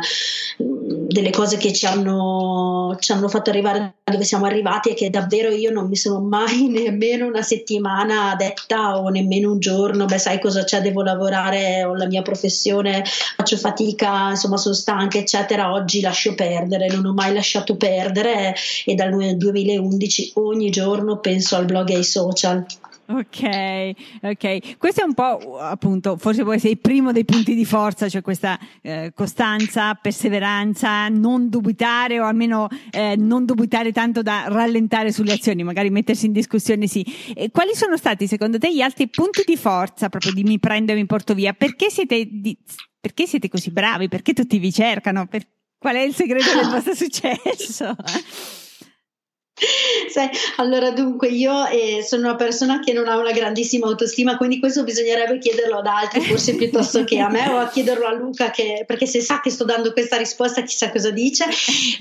delle 0.56 1.30
cose 1.30 1.56
che 1.56 1.72
ci 1.72 1.86
hanno, 1.86 2.96
ci 2.98 3.12
hanno 3.12 3.28
fatto 3.28 3.50
arrivare 3.50 3.94
dove 4.08 4.24
siamo 4.24 4.46
arrivati 4.46 4.90
e 4.90 4.94
che 4.94 5.10
davvero 5.10 5.50
io 5.50 5.70
non 5.70 5.88
mi 5.88 5.96
sono 5.96 6.20
mai 6.20 6.68
nemmeno 6.68 7.26
una 7.26 7.42
settimana 7.42 8.34
detta 8.36 8.98
o 8.98 9.08
nemmeno 9.08 9.52
un 9.52 9.58
giorno, 9.58 10.06
beh 10.06 10.18
sai 10.18 10.40
cosa 10.40 10.64
c'è, 10.64 10.80
devo 10.80 11.02
lavorare, 11.02 11.84
ho 11.84 11.94
la 11.94 12.06
mia 12.06 12.22
professione, 12.22 13.04
faccio 13.36 13.56
fatica, 13.56 14.30
insomma 14.30 14.56
sono 14.56 14.74
stanca 14.74 15.18
eccetera, 15.18 15.72
oggi 15.72 16.00
lascio 16.00 16.34
perdere, 16.34 16.77
non 16.86 17.06
ho 17.06 17.12
mai 17.12 17.32
lasciato 17.32 17.76
perdere 17.76 18.54
e 18.84 18.94
dal 18.94 19.36
2011 19.36 20.32
ogni 20.34 20.70
giorno 20.70 21.18
penso 21.18 21.56
al 21.56 21.64
blog 21.64 21.90
e 21.90 21.96
ai 21.96 22.04
social. 22.04 22.64
Ok, 23.10 23.92
ok. 24.20 24.76
Questo 24.76 25.00
è 25.00 25.04
un 25.04 25.14
po' 25.14 25.56
appunto, 25.56 26.18
forse 26.18 26.42
può 26.42 26.52
essere 26.52 26.72
il 26.72 26.78
primo 26.78 27.10
dei 27.10 27.24
punti 27.24 27.54
di 27.54 27.64
forza, 27.64 28.06
cioè 28.06 28.20
questa 28.20 28.58
eh, 28.82 29.12
costanza, 29.14 29.94
perseveranza, 29.94 31.08
non 31.08 31.48
dubitare 31.48 32.20
o 32.20 32.26
almeno 32.26 32.68
eh, 32.90 33.16
non 33.16 33.46
dubitare 33.46 33.92
tanto 33.92 34.20
da 34.20 34.44
rallentare 34.48 35.10
sulle 35.10 35.32
azioni, 35.32 35.62
magari 35.62 35.88
mettersi 35.88 36.26
in 36.26 36.32
discussione 36.32 36.86
sì. 36.86 37.02
E 37.34 37.50
quali 37.50 37.74
sono 37.74 37.96
stati 37.96 38.26
secondo 38.26 38.58
te 38.58 38.74
gli 38.74 38.82
altri 38.82 39.08
punti 39.08 39.42
di 39.46 39.56
forza 39.56 40.10
proprio 40.10 40.34
di 40.34 40.42
mi 40.42 40.58
prendo 40.58 40.92
e 40.92 40.94
mi 40.94 41.06
porto 41.06 41.32
via? 41.32 41.54
Perché 41.54 41.88
siete, 41.88 42.28
di, 42.30 42.58
perché 43.00 43.26
siete 43.26 43.48
così 43.48 43.70
bravi? 43.70 44.08
Perché 44.08 44.34
tutti 44.34 44.58
vi 44.58 44.70
cercano? 44.70 45.26
Per, 45.26 45.46
qual 45.78 45.94
è 45.96 46.00
il 46.00 46.14
segreto 46.14 46.54
del 46.54 46.68
vostro 46.68 46.94
successo? 46.96 47.96
Sai, 50.08 50.28
allora 50.56 50.90
dunque 50.92 51.28
io 51.28 51.66
eh, 51.66 52.02
sono 52.04 52.28
una 52.28 52.36
persona 52.36 52.78
che 52.78 52.92
non 52.92 53.08
ha 53.08 53.16
una 53.16 53.32
grandissima 53.32 53.86
autostima, 53.86 54.36
quindi 54.36 54.60
questo 54.60 54.84
bisognerebbe 54.84 55.38
chiederlo 55.38 55.78
ad 55.78 55.86
altri 55.86 56.20
forse 56.20 56.54
piuttosto 56.54 57.02
che 57.04 57.18
a 57.18 57.28
me 57.28 57.48
o 57.48 57.58
a 57.58 57.68
chiederlo 57.68 58.06
a 58.06 58.12
Luca, 58.12 58.50
che, 58.50 58.84
perché 58.86 59.06
se 59.06 59.20
sa 59.20 59.40
che 59.40 59.50
sto 59.50 59.64
dando 59.64 59.92
questa 59.92 60.16
risposta 60.16 60.62
chissà 60.62 60.90
cosa 60.90 61.10
dice. 61.10 61.44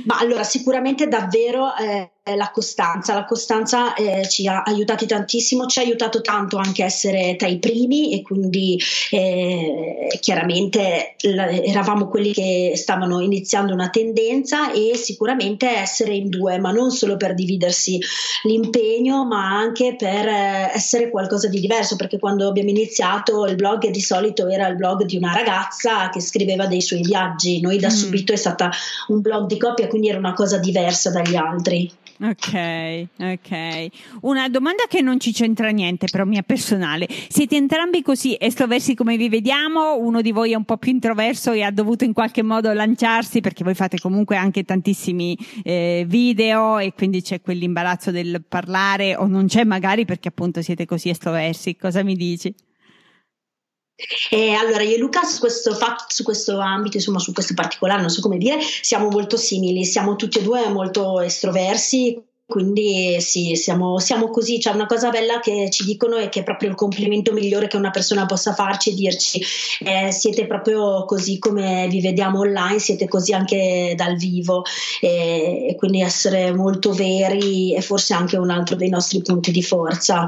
Ma 0.05 0.19
allora 0.19 0.43
sicuramente 0.43 1.07
davvero... 1.07 1.75
Eh, 1.75 2.11
la 2.35 2.51
costanza. 2.51 3.13
La 3.13 3.25
costanza 3.25 3.93
eh, 3.93 4.27
ci 4.27 4.47
ha 4.47 4.63
aiutati 4.63 5.05
tantissimo, 5.05 5.65
ci 5.65 5.79
ha 5.79 5.83
aiutato 5.83 6.21
tanto 6.21 6.57
anche 6.57 6.83
a 6.83 6.85
essere 6.85 7.35
tra 7.37 7.47
i 7.47 7.59
primi 7.59 8.13
e 8.13 8.21
quindi 8.21 8.79
eh, 9.11 10.07
chiaramente 10.19 11.15
la, 11.21 11.49
eravamo 11.49 12.07
quelli 12.07 12.33
che 12.33 12.73
stavano 12.75 13.21
iniziando 13.21 13.73
una 13.73 13.89
tendenza 13.89 14.71
e 14.71 14.95
sicuramente 14.95 15.67
essere 15.69 16.15
in 16.15 16.29
due, 16.29 16.59
ma 16.59 16.71
non 16.71 16.91
solo 16.91 17.17
per 17.17 17.33
dividersi 17.33 17.99
l'impegno, 18.43 19.25
ma 19.25 19.57
anche 19.57 19.95
per 19.95 20.27
eh, 20.27 20.71
essere 20.73 21.09
qualcosa 21.09 21.47
di 21.47 21.59
diverso, 21.59 21.95
perché 21.95 22.19
quando 22.19 22.47
abbiamo 22.47 22.69
iniziato 22.69 23.45
il 23.45 23.55
blog 23.55 23.87
di 23.89 24.01
solito 24.01 24.47
era 24.47 24.67
il 24.67 24.75
blog 24.75 25.03
di 25.03 25.17
una 25.17 25.33
ragazza 25.33 26.09
che 26.09 26.21
scriveva 26.21 26.67
dei 26.67 26.81
suoi 26.81 27.01
viaggi, 27.01 27.61
noi 27.61 27.77
da 27.77 27.87
mm. 27.87 27.91
subito 27.91 28.33
è 28.33 28.35
stata 28.35 28.69
un 29.07 29.21
blog 29.21 29.47
di 29.47 29.57
coppia, 29.57 29.87
quindi 29.87 30.09
era 30.09 30.17
una 30.17 30.33
cosa 30.33 30.57
diversa 30.57 31.11
dagli 31.11 31.35
altri. 31.35 31.89
Ok, 32.19 33.07
ok. 33.19 33.87
Una 34.21 34.49
domanda 34.49 34.85
che 34.89 35.01
non 35.01 35.19
ci 35.19 35.31
c'entra 35.31 35.69
niente, 35.69 36.07
però 36.09 36.25
mia 36.25 36.41
personale. 36.41 37.07
Siete 37.29 37.55
entrambi 37.55 38.01
così 38.01 38.35
estroversi 38.39 38.95
come 38.95 39.17
vi 39.17 39.29
vediamo? 39.29 39.97
Uno 39.97 40.21
di 40.21 40.31
voi 40.31 40.53
è 40.53 40.55
un 40.55 40.63
po' 40.63 40.77
più 40.77 40.91
introverso 40.91 41.51
e 41.51 41.61
ha 41.61 41.69
dovuto 41.69 42.05
in 42.05 42.13
qualche 42.13 42.41
modo 42.41 42.73
lanciarsi 42.73 43.39
perché 43.39 43.63
voi 43.63 43.75
fate 43.75 43.99
comunque 43.99 44.35
anche 44.35 44.63
tantissimi 44.63 45.37
eh, 45.63 46.05
video 46.07 46.79
e 46.79 46.93
quindi 46.93 47.21
c'è 47.21 47.39
quell'imbarazzo 47.39 48.09
del 48.09 48.43
parlare 48.47 49.15
o 49.15 49.27
non 49.27 49.45
c'è 49.45 49.63
magari 49.63 50.05
perché 50.05 50.29
appunto 50.29 50.63
siete 50.63 50.85
così 50.85 51.09
estroversi. 51.09 51.75
Cosa 51.75 52.01
mi 52.01 52.15
dici? 52.15 52.51
E 54.29 54.53
allora 54.53 54.83
io 54.83 54.95
e 54.95 54.99
Luca 54.99 55.23
su 55.23 55.39
questo, 55.39 55.75
su 56.07 56.23
questo 56.23 56.59
ambito, 56.59 56.97
insomma 56.97 57.17
su 57.19 57.33
questo 57.33 57.55
particolare, 57.55 58.01
non 58.01 58.09
so 58.09 58.21
come 58.21 58.37
dire, 58.37 58.59
siamo 58.61 59.09
molto 59.09 59.37
simili, 59.37 59.85
siamo 59.85 60.15
tutti 60.15 60.37
e 60.37 60.43
due 60.43 60.69
molto 60.69 61.19
estroversi, 61.19 62.21
quindi 62.45 63.19
sì, 63.19 63.55
siamo, 63.55 63.99
siamo, 63.99 64.29
così. 64.29 64.59
C'è 64.59 64.71
una 64.71 64.85
cosa 64.85 65.09
bella 65.09 65.39
che 65.39 65.69
ci 65.71 65.83
dicono 65.83 66.15
e 66.15 66.29
che 66.29 66.41
è 66.41 66.43
proprio 66.43 66.69
il 66.69 66.75
complimento 66.75 67.33
migliore 67.33 67.67
che 67.67 67.75
una 67.75 67.89
persona 67.89 68.25
possa 68.25 68.53
farci 68.53 68.91
e 68.91 68.93
dirci 68.93 69.41
eh, 69.79 70.11
siete 70.11 70.45
proprio 70.47 71.03
così 71.05 71.39
come 71.39 71.87
vi 71.89 71.99
vediamo 71.99 72.39
online, 72.39 72.79
siete 72.79 73.07
così 73.07 73.33
anche 73.33 73.95
dal 73.97 74.15
vivo 74.15 74.63
e, 75.01 75.67
e 75.69 75.75
quindi 75.75 76.01
essere 76.01 76.53
molto 76.53 76.93
veri 76.93 77.73
è 77.73 77.81
forse 77.81 78.13
anche 78.13 78.37
un 78.37 78.49
altro 78.49 78.75
dei 78.75 78.89
nostri 78.89 79.21
punti 79.21 79.51
di 79.51 79.63
forza 79.63 80.25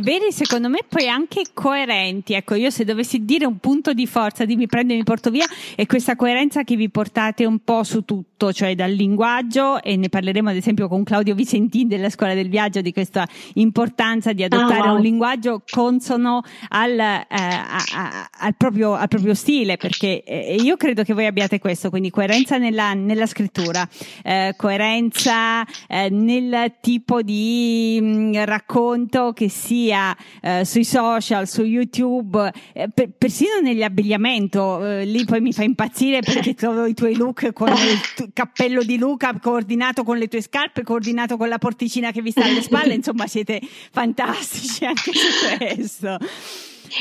veri 0.00 0.32
secondo 0.32 0.68
me 0.68 0.80
poi 0.86 1.08
anche 1.08 1.42
coerenti. 1.54 2.34
Ecco, 2.34 2.54
io 2.54 2.70
se 2.70 2.84
dovessi 2.84 3.24
dire 3.24 3.46
un 3.46 3.58
punto 3.58 3.92
di 3.92 4.06
forza 4.06 4.44
di 4.44 4.56
mi 4.56 4.66
prendo 4.66 4.92
e 4.92 4.96
mi 4.96 5.04
porto 5.04 5.30
via 5.30 5.46
è 5.74 5.86
questa 5.86 6.16
coerenza 6.16 6.62
che 6.62 6.76
vi 6.76 6.90
portate 6.90 7.44
un 7.44 7.60
po' 7.60 7.82
su 7.84 8.04
tutto, 8.04 8.52
cioè 8.52 8.74
dal 8.74 8.92
linguaggio 8.92 9.82
e 9.82 9.96
ne 9.96 10.08
parleremo 10.08 10.50
ad 10.50 10.56
esempio 10.56 10.88
con 10.88 11.04
Claudio 11.04 11.34
Vicentini 11.34 11.86
della 11.86 12.10
Scuola 12.10 12.34
del 12.34 12.48
Viaggio 12.48 12.80
di 12.80 12.92
questa 12.92 13.26
importanza 13.54 14.32
di 14.32 14.42
adottare 14.42 14.80
oh, 14.80 14.86
wow. 14.86 14.96
un 14.96 15.02
linguaggio 15.02 15.62
consono 15.68 16.42
al, 16.68 16.98
eh, 16.98 17.26
a, 17.28 17.82
a, 17.94 18.30
al, 18.38 18.54
proprio, 18.56 18.94
al, 18.94 19.08
proprio, 19.08 19.34
stile, 19.34 19.76
perché 19.76 20.22
eh, 20.22 20.56
io 20.56 20.76
credo 20.76 21.02
che 21.02 21.14
voi 21.14 21.26
abbiate 21.26 21.58
questo, 21.58 21.88
quindi 21.90 22.10
coerenza 22.10 22.58
nella, 22.58 22.92
nella 22.92 23.26
scrittura, 23.26 23.88
eh, 24.22 24.54
coerenza 24.56 25.64
eh, 25.88 26.10
nel 26.10 26.74
tipo 26.80 27.22
di 27.22 27.98
mh, 28.00 28.06
mm, 28.06 28.34
racconto 28.44 29.32
che 29.32 29.48
sia 29.48 29.77
sia 29.78 30.16
eh, 30.42 30.64
sui 30.64 30.84
social, 30.84 31.46
su 31.46 31.62
YouTube, 31.62 32.52
eh, 32.72 32.88
per, 32.92 33.10
persino 33.16 33.60
nell'abbigliamento. 33.62 34.84
Eh, 34.84 35.04
lì 35.04 35.24
poi 35.24 35.40
mi 35.40 35.52
fa 35.52 35.62
impazzire 35.62 36.20
perché 36.20 36.54
trovo 36.56 36.86
i 36.86 36.94
tuoi 36.94 37.14
look 37.14 37.52
con 37.52 37.68
il 37.68 38.30
cappello 38.32 38.82
di 38.82 38.98
Luca 38.98 39.38
coordinato 39.38 40.02
con 40.02 40.18
le 40.18 40.26
tue 40.26 40.42
scarpe, 40.42 40.82
coordinato 40.82 41.36
con 41.36 41.48
la 41.48 41.58
porticina 41.58 42.10
che 42.10 42.22
vi 42.22 42.32
sta 42.32 42.44
alle 42.44 42.62
spalle. 42.62 42.94
Insomma, 42.94 43.26
siete 43.28 43.60
fantastici 43.92 44.84
anche 44.84 45.12
su 45.12 45.56
questo. 45.56 46.18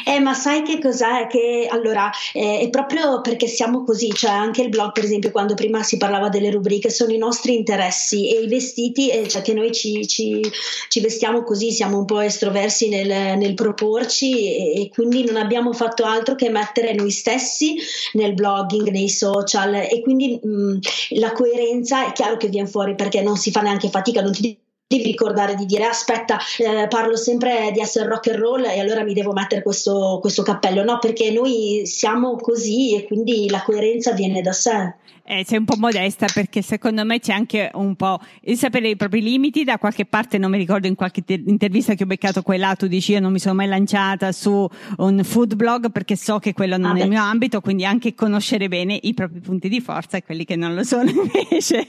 Eh, 0.06 0.19
ma 0.19 0.34
sai 0.34 0.63
che 0.63 0.80
cos'è? 0.80 1.28
Che 1.28 1.67
allora 1.69 2.10
eh, 2.34 2.60
è 2.60 2.69
proprio 2.69 3.21
perché 3.21 3.47
siamo 3.47 3.84
così, 3.84 4.12
cioè 4.13 4.32
anche 4.32 4.62
il 4.62 4.69
blog, 4.69 4.91
per 4.91 5.04
esempio, 5.04 5.32
quando 5.32 5.54
prima 5.54 5.84
si 5.84 5.97
parlava 5.97 6.30
delle 6.30 6.52
rubriche, 6.52 6.89
sono 6.89 7.12
i 7.12 7.17
nostri 7.17 7.56
interessi 7.56 8.30
e 8.34 8.41
i 8.41 8.47
vestiti, 8.47 9.10
eh, 9.10 9.28
cioè 9.28 9.41
che 9.41 9.54
noi 9.54 9.71
ci, 9.71 10.08
ci, 10.08 10.41
ci, 10.89 11.00
vestiamo 11.00 11.43
così, 11.43 11.71
siamo 11.71 11.97
un 11.97 12.06
po' 12.06 12.19
estroversi 12.19 12.89
nel, 12.89 13.38
nel 13.38 13.54
proporci 13.54 14.56
e, 14.56 14.82
e, 14.82 14.89
quindi 14.89 15.23
non 15.23 15.38
abbiamo 15.38 15.73
fatto 15.73 16.04
altro 16.04 16.36
che 16.36 16.50
mettere 16.50 16.93
noi 16.93 17.12
stessi 17.12 17.76
nel 18.13 18.34
blogging, 18.34 18.89
nei 18.89 19.10
social 19.10 19.76
e 19.76 20.02
quindi 20.02 20.39
mh, 20.41 20.80
la 21.19 21.32
coerenza 21.32 22.08
è 22.08 22.12
chiaro 22.12 22.38
che 22.38 22.47
viene 22.50 22.67
fuori 22.67 22.95
perché 22.95 23.21
non 23.21 23.38
si 23.38 23.52
fa 23.52 23.62
neanche 23.62 23.89
fatica, 23.89 24.21
non 24.21 24.32
ti 24.32 24.58
devi 24.88 25.04
ricordare 25.04 25.56
di 25.56 25.65
dire 25.65 25.84
aspetta 25.84 26.39
eh, 26.60 26.88
parlo 26.88 27.17
sempre 27.17 27.71
di 27.73 27.82
essere 27.82 28.08
rock 28.08 28.30
and 28.30 28.39
roll 28.39 28.63
e 28.63 28.80
allora 28.80 29.04
mi 29.04 29.13
devo 29.13 29.34
mettere 29.34 29.62
questo, 29.62 30.19
questo 30.21 30.43
cappello 30.43 30.84
no 30.84 30.97
perché 30.97 31.30
noi 31.30 31.82
siamo 31.86 32.38
così 32.38 32.95
e 32.95 33.06
quindi 33.06 33.50
la 33.50 33.63
coerenza 33.63 34.13
viene 34.13 34.41
da 34.41 34.54
sé 34.54 34.93
eh, 35.30 35.43
sei 35.45 35.58
un 35.58 35.65
po' 35.65 35.76
modesta 35.78 36.26
perché 36.34 36.62
secondo 36.62 37.04
me 37.04 37.19
c'è 37.19 37.34
anche 37.34 37.69
un 37.73 37.97
po' 37.97 38.17
il 38.43 38.56
sapere 38.56 38.88
i 38.88 38.95
propri 38.95 39.21
limiti. 39.21 39.65
Da 39.65 39.78
qualche 39.78 40.06
parte, 40.06 40.38
non 40.38 40.50
mi 40.50 40.58
ricordo 40.58 40.88
in 40.88 40.95
qualche 40.95 41.21
te- 41.26 41.43
intervista 41.45 41.95
che 41.95 42.04
ho 42.04 42.06
beccato 42.06 42.41
quella, 42.41 42.76
tu 42.76 42.88
dici 42.88 43.12
io 43.12 43.19
non 43.19 43.34
mi 43.34 43.39
sono 43.39 43.56
mai 43.56 43.67
lanciata 43.67 44.32
su 44.32 44.65
un 45.00 45.21
food 45.26 45.56
blog 45.56 45.91
perché 45.91 46.15
so 46.15 46.39
che 46.39 46.54
quello 46.54 46.78
non 46.78 46.95
ah, 46.95 47.00
è 47.00 47.04
il 47.04 47.10
mio 47.10 47.21
ambito, 47.21 47.60
quindi 47.60 47.84
anche 47.84 48.15
conoscere 48.15 48.69
bene 48.69 48.97
i 49.02 49.13
propri 49.13 49.41
punti 49.41 49.67
di 49.67 49.82
forza 49.82 50.15
e 50.15 50.23
quelli 50.23 50.45
che 50.45 50.56
non 50.56 50.73
lo 50.73 50.84
sono 50.86 51.10
invece. 51.12 51.86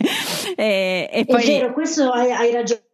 e, 0.57 1.09
e 1.13 1.25
poi... 1.25 1.43
È 1.43 1.47
vero, 1.47 1.73
questo 1.73 2.11
hai, 2.11 2.33
hai 2.33 2.51
ragione 2.51 2.87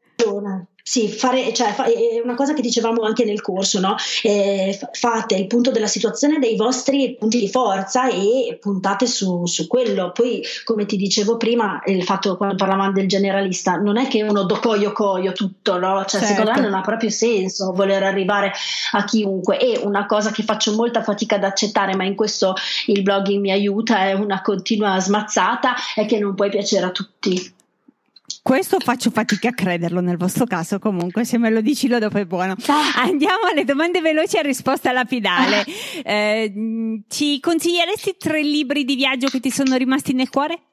sì, 0.86 1.08
fare, 1.08 1.50
cioè, 1.54 1.74
è 1.74 2.20
una 2.22 2.34
cosa 2.34 2.52
che 2.52 2.60
dicevamo 2.60 3.04
anche 3.04 3.24
nel 3.24 3.40
corso, 3.40 3.80
no? 3.80 3.96
eh, 4.22 4.78
fate 4.92 5.34
il 5.34 5.46
punto 5.46 5.70
della 5.70 5.86
situazione 5.86 6.38
dei 6.38 6.56
vostri 6.56 7.16
punti 7.18 7.38
di 7.38 7.48
forza 7.48 8.10
e 8.10 8.58
puntate 8.60 9.06
su, 9.06 9.46
su, 9.46 9.66
quello. 9.66 10.12
Poi, 10.12 10.44
come 10.62 10.84
ti 10.84 10.98
dicevo 10.98 11.38
prima, 11.38 11.80
il 11.86 12.04
fatto 12.04 12.36
quando 12.36 12.56
parlavamo 12.56 12.92
del 12.92 13.08
generalista, 13.08 13.76
non 13.76 13.96
è 13.96 14.08
che 14.08 14.22
uno 14.22 14.44
do 14.44 14.58
coio 14.60 14.92
coio 14.92 15.32
tutto, 15.32 15.78
no? 15.78 16.04
Cioè, 16.04 16.20
certo. 16.20 16.26
secondo 16.26 16.50
me 16.52 16.60
non 16.60 16.74
ha 16.74 16.82
proprio 16.82 17.08
senso 17.08 17.72
voler 17.72 18.02
arrivare 18.02 18.52
a 18.92 19.04
chiunque. 19.04 19.58
E 19.58 19.80
una 19.82 20.04
cosa 20.04 20.32
che 20.32 20.42
faccio 20.42 20.74
molta 20.74 21.02
fatica 21.02 21.36
ad 21.36 21.44
accettare, 21.44 21.96
ma 21.96 22.04
in 22.04 22.14
questo 22.14 22.52
il 22.88 23.00
blogging 23.00 23.40
mi 23.40 23.52
aiuta, 23.52 24.04
è 24.04 24.12
una 24.12 24.42
continua 24.42 25.00
smazzata, 25.00 25.74
è 25.94 26.04
che 26.04 26.18
non 26.18 26.34
puoi 26.34 26.50
piacere 26.50 26.84
a 26.84 26.90
tutti. 26.90 27.62
Questo 28.44 28.78
faccio 28.78 29.10
fatica 29.10 29.48
a 29.48 29.52
crederlo 29.54 30.02
nel 30.02 30.18
vostro 30.18 30.44
caso, 30.44 30.78
comunque, 30.78 31.24
se 31.24 31.38
me 31.38 31.48
lo 31.48 31.62
dici 31.62 31.88
lo 31.88 31.98
dopo 31.98 32.18
è 32.18 32.26
buono. 32.26 32.54
Andiamo 32.96 33.46
alle 33.50 33.64
domande 33.64 34.02
veloci 34.02 34.36
a 34.36 34.42
risposta 34.42 34.92
lapidale. 34.92 35.64
Eh, 36.06 36.52
ci 37.08 37.40
consiglieresti 37.40 38.16
tre 38.18 38.42
libri 38.42 38.84
di 38.84 38.96
viaggio 38.96 39.28
che 39.28 39.40
ti 39.40 39.50
sono 39.50 39.76
rimasti 39.76 40.12
nel 40.12 40.28
cuore? 40.28 40.64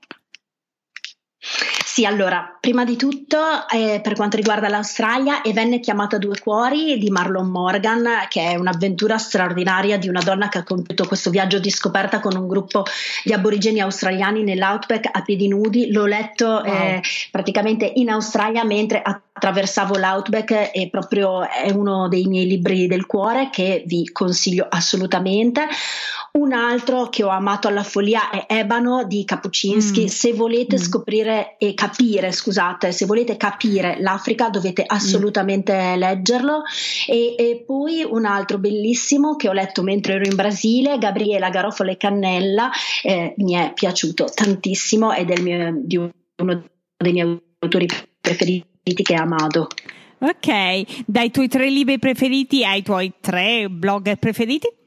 Sì, 1.84 2.06
allora, 2.06 2.58
prima 2.60 2.86
di 2.86 2.96
tutto, 2.96 3.38
eh, 3.70 4.00
per 4.02 4.14
quanto 4.14 4.38
riguarda 4.38 4.70
l'Australia, 4.70 5.42
E 5.42 5.52
venne 5.54 5.80
chiamata 5.80 6.18
Due 6.18 6.38
Cuori 6.40 6.98
di 6.98 7.10
Marlon 7.10 7.50
Morgan, 7.50 8.08
che 8.30 8.52
è 8.52 8.56
un'avventura 8.56 9.18
straordinaria 9.18 9.98
di 9.98 10.08
una 10.08 10.22
donna 10.22 10.48
che 10.48 10.60
ha 10.60 10.64
compiuto 10.64 11.06
questo 11.06 11.30
viaggio 11.30 11.60
di 11.60 11.70
scoperta 11.70 12.20
con 12.20 12.36
un 12.36 12.48
gruppo 12.48 12.84
di 13.24 13.34
aborigeni 13.34 13.82
australiani 13.82 14.44
nell'outback 14.44 15.10
a 15.12 15.22
piedi 15.22 15.48
nudi. 15.48 15.92
L'ho 15.92 16.06
letto 16.06 16.46
wow. 16.46 16.64
eh, 16.64 17.02
praticamente 17.32 17.92
in 17.96 18.10
Australia 18.10 18.64
mentre 18.64 19.02
attraversavo 19.02 19.98
l'outback 19.98 20.72
e 20.74 20.90
proprio 20.90 21.48
è 21.48 21.72
uno 21.72 22.08
dei 22.08 22.26
miei 22.26 22.46
libri 22.46 22.88
del 22.88 23.06
cuore 23.06 23.50
che 23.52 23.84
vi 23.86 24.10
consiglio 24.12 24.68
assolutamente. 24.70 25.68
Un 26.34 26.54
altro 26.54 27.10
che 27.10 27.24
ho 27.24 27.30
amato 27.30 27.68
alla 27.68 27.84
follia 27.84 28.30
è 28.30 28.46
Ebano 28.48 29.04
di 29.04 29.26
Kapuczynski. 29.26 30.04
Mm. 30.04 30.08
Se 30.08 30.34
volete 30.34 30.78
mm. 30.78 30.80
scoprire 30.80 31.56
e 31.58 31.71
capire, 31.74 32.32
scusate, 32.32 32.92
se 32.92 33.06
volete 33.06 33.38
capire 33.38 33.98
l'Africa 34.00 34.50
dovete 34.50 34.84
assolutamente 34.86 35.74
mm. 35.74 36.00
leggerlo. 36.00 36.64
E, 37.08 37.36
e, 37.38 37.64
poi 37.66 38.04
un 38.08 38.26
altro 38.26 38.58
bellissimo 38.58 39.36
che 39.36 39.50
ho 39.50 39.54
letto 39.54 39.84
mentre 39.84 40.14
ero 40.14 40.26
in 40.26 40.36
Brasile, 40.36 40.98
Gabriela 40.98 41.50
e 41.50 41.98
Cannella, 41.98 42.70
eh, 43.04 43.34
mi 43.38 43.54
è 43.54 43.72
piaciuto 43.74 44.30
tantissimo 44.34 45.14
ed 45.14 45.30
è 45.30 45.40
mio, 45.40 45.74
di 45.84 45.98
uno 45.98 46.64
dei 46.98 47.14
miei 47.14 47.42
autori 47.60 47.88
preferiti 48.20 49.04
che 49.04 49.14
è 49.14 49.18
Amado. 49.18 49.68
Ok, 50.20 51.04
dai 51.08 51.32
tuoi 51.32 51.48
tre 51.48 51.70
libri 51.70 51.98
preferiti 51.98 52.64
ai 52.64 52.84
tuoi 52.84 53.14
tre 53.20 53.68
blog 53.70 54.18
preferiti? 54.18 54.81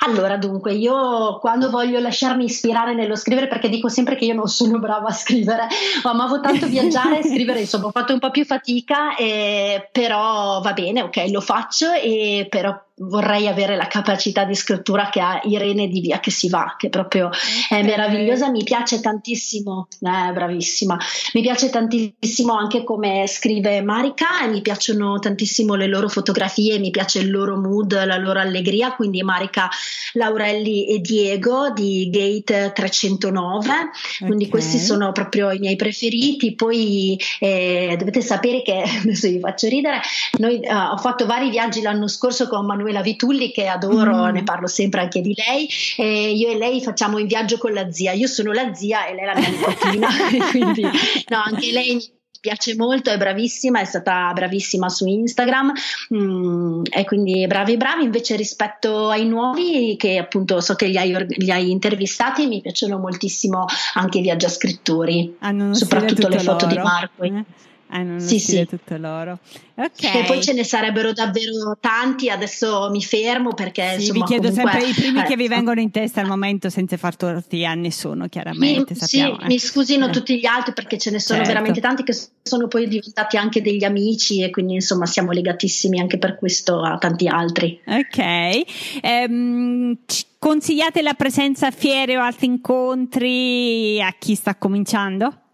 Allora, 0.00 0.36
dunque, 0.36 0.74
io 0.74 1.38
quando 1.38 1.70
voglio 1.70 1.98
lasciarmi 1.98 2.44
ispirare 2.44 2.94
nello 2.94 3.16
scrivere, 3.16 3.48
perché 3.48 3.68
dico 3.68 3.88
sempre 3.88 4.14
che 4.14 4.26
io 4.26 4.34
non 4.34 4.46
sono 4.46 4.78
brava 4.80 5.08
a 5.08 5.12
scrivere, 5.12 5.66
amavo 6.02 6.40
tanto 6.40 6.66
viaggiare 6.66 7.18
e 7.18 7.24
scrivere, 7.24 7.60
insomma, 7.60 7.86
ho 7.86 7.90
fatto 7.90 8.12
un 8.12 8.20
po' 8.20 8.30
più 8.30 8.44
fatica, 8.44 9.16
eh, 9.16 9.88
però 9.90 10.60
va 10.60 10.72
bene, 10.72 11.02
ok, 11.02 11.26
lo 11.30 11.40
faccio, 11.40 11.90
e 11.92 12.46
però 12.48 12.80
vorrei 12.98 13.46
avere 13.46 13.76
la 13.76 13.86
capacità 13.86 14.44
di 14.44 14.54
scrittura 14.54 15.08
che 15.08 15.20
ha 15.20 15.40
Irene 15.44 15.88
di 15.88 16.00
Via 16.00 16.20
che 16.20 16.30
si 16.30 16.48
va, 16.48 16.74
che 16.76 16.88
proprio 16.88 17.26
okay. 17.26 17.80
è 17.80 17.82
meravigliosa, 17.82 18.50
mi 18.50 18.64
piace 18.64 19.00
tantissimo, 19.00 19.88
eh, 20.00 20.32
bravissima, 20.32 20.98
mi 21.34 21.40
piace 21.40 21.70
tantissimo 21.70 22.54
anche 22.54 22.84
come 22.84 23.26
scrive 23.26 23.80
Marica 23.82 24.42
e 24.44 24.48
mi 24.48 24.60
piacciono 24.60 25.18
tantissimo 25.18 25.74
le 25.74 25.86
loro 25.86 26.08
fotografie, 26.08 26.78
mi 26.78 26.90
piace 26.90 27.20
il 27.20 27.30
loro 27.30 27.56
mood, 27.56 27.92
la 28.04 28.16
loro 28.16 28.40
allegria, 28.40 28.94
quindi 28.94 29.22
Marica, 29.22 29.68
Laurelli 30.14 30.88
e 30.88 31.00
Diego 31.00 31.70
di 31.70 32.08
Gate 32.10 32.72
309, 32.74 33.68
okay. 33.68 33.90
quindi 34.26 34.48
questi 34.48 34.78
sono 34.78 35.12
proprio 35.12 35.50
i 35.50 35.58
miei 35.58 35.76
preferiti, 35.76 36.54
poi 36.54 37.18
eh, 37.38 37.94
dovete 37.98 38.20
sapere 38.20 38.62
che, 38.62 38.82
adesso 39.02 39.28
vi 39.28 39.38
faccio 39.38 39.68
ridere, 39.68 40.00
noi, 40.38 40.60
uh, 40.62 40.92
ho 40.92 40.96
fatto 40.96 41.26
vari 41.26 41.50
viaggi 41.50 41.82
l'anno 41.82 42.08
scorso 42.08 42.48
con 42.48 42.64
Manuel 42.64 42.87
Manuela 42.88 43.02
Vitulli 43.02 43.52
che 43.52 43.66
adoro, 43.66 44.26
mm. 44.26 44.32
ne 44.32 44.42
parlo 44.42 44.66
sempre 44.66 45.00
anche 45.02 45.20
di 45.20 45.34
lei. 45.34 45.68
E 45.96 46.32
io 46.32 46.50
e 46.50 46.56
lei 46.56 46.82
facciamo 46.82 47.18
in 47.18 47.26
viaggio 47.26 47.58
con 47.58 47.72
la 47.72 47.90
zia. 47.92 48.12
Io 48.12 48.26
sono 48.26 48.52
la 48.52 48.74
zia 48.74 49.06
e 49.06 49.14
lei 49.14 49.24
è 49.24 49.26
la 49.26 49.38
mia 49.38 49.48
nipotina, 49.48 50.08
quindi 50.50 50.82
no, 50.82 51.42
anche 51.44 51.70
lei 51.70 52.16
piace 52.40 52.76
molto, 52.76 53.10
è 53.10 53.18
bravissima, 53.18 53.80
è 53.80 53.84
stata 53.84 54.32
bravissima 54.32 54.88
su 54.88 55.06
Instagram 55.06 55.72
mm, 56.14 56.82
e 56.88 57.04
quindi 57.04 57.44
bravi 57.48 57.76
bravi 57.76 58.04
invece 58.04 58.36
rispetto 58.36 59.08
ai 59.08 59.26
nuovi 59.26 59.96
che 59.98 60.18
appunto 60.18 60.60
so 60.60 60.76
che 60.76 60.86
li 60.86 60.96
hai, 60.96 61.12
li 61.26 61.50
hai 61.50 61.72
intervistati 61.72 62.46
mi 62.46 62.60
piacciono 62.60 62.98
moltissimo 62.98 63.64
anche 63.94 64.18
i 64.18 64.22
viaggiascrittori, 64.22 65.36
soprattutto 65.72 66.28
le 66.28 66.38
foto 66.38 66.66
loro. 66.66 66.76
di 66.76 66.76
Marco. 66.76 67.22
Eh? 67.24 67.44
Hanno 67.90 68.12
uno 68.12 68.20
sì, 68.20 68.38
sì. 68.38 68.66
tutto 68.66 68.96
loro. 68.98 69.38
Ok. 69.76 70.02
E 70.02 70.24
poi 70.26 70.42
ce 70.42 70.52
ne 70.52 70.64
sarebbero 70.64 71.12
davvero 71.12 71.76
tanti, 71.80 72.28
adesso 72.28 72.90
mi 72.90 73.02
fermo 73.02 73.54
perché 73.54 73.96
sì, 73.98 74.08
insomma, 74.08 74.24
vi 74.24 74.24
chiedo 74.24 74.48
comunque, 74.48 74.70
sempre 74.72 74.90
i 74.90 74.92
primi 74.92 75.20
eh, 75.20 75.22
che 75.24 75.36
vi 75.36 75.48
vengono 75.48 75.80
in 75.80 75.90
testa 75.90 76.20
al 76.20 76.26
momento 76.26 76.68
senza 76.68 76.96
far 76.96 77.16
torti 77.16 77.64
a 77.64 77.74
nessuno, 77.74 78.28
chiaramente. 78.28 78.92
Mi, 78.92 78.98
sappiamo, 78.98 79.36
sì, 79.36 79.44
eh. 79.44 79.46
mi 79.46 79.58
scusino 79.58 80.08
eh. 80.08 80.10
tutti 80.10 80.38
gli 80.38 80.46
altri 80.46 80.72
perché 80.72 80.98
ce 80.98 81.10
ne 81.10 81.20
sono 81.20 81.38
certo. 81.38 81.52
veramente 81.52 81.80
tanti 81.80 82.02
che 82.02 82.14
sono 82.42 82.68
poi 82.68 82.88
diventati 82.88 83.36
anche 83.36 83.62
degli 83.62 83.84
amici 83.84 84.42
e 84.42 84.50
quindi 84.50 84.74
insomma 84.74 85.06
siamo 85.06 85.32
legatissimi 85.32 86.00
anche 86.00 86.18
per 86.18 86.36
questo 86.36 86.82
a 86.82 86.98
tanti 86.98 87.26
altri. 87.26 87.80
Ok. 87.86 89.00
Ehm, 89.00 89.98
consigliate 90.38 91.02
la 91.02 91.14
presenza 91.14 91.68
a 91.68 91.70
fiere 91.70 92.16
o 92.16 92.20
altri 92.20 92.46
incontri 92.46 94.02
a 94.02 94.14
chi 94.18 94.34
sta 94.34 94.56
cominciando? 94.56 95.46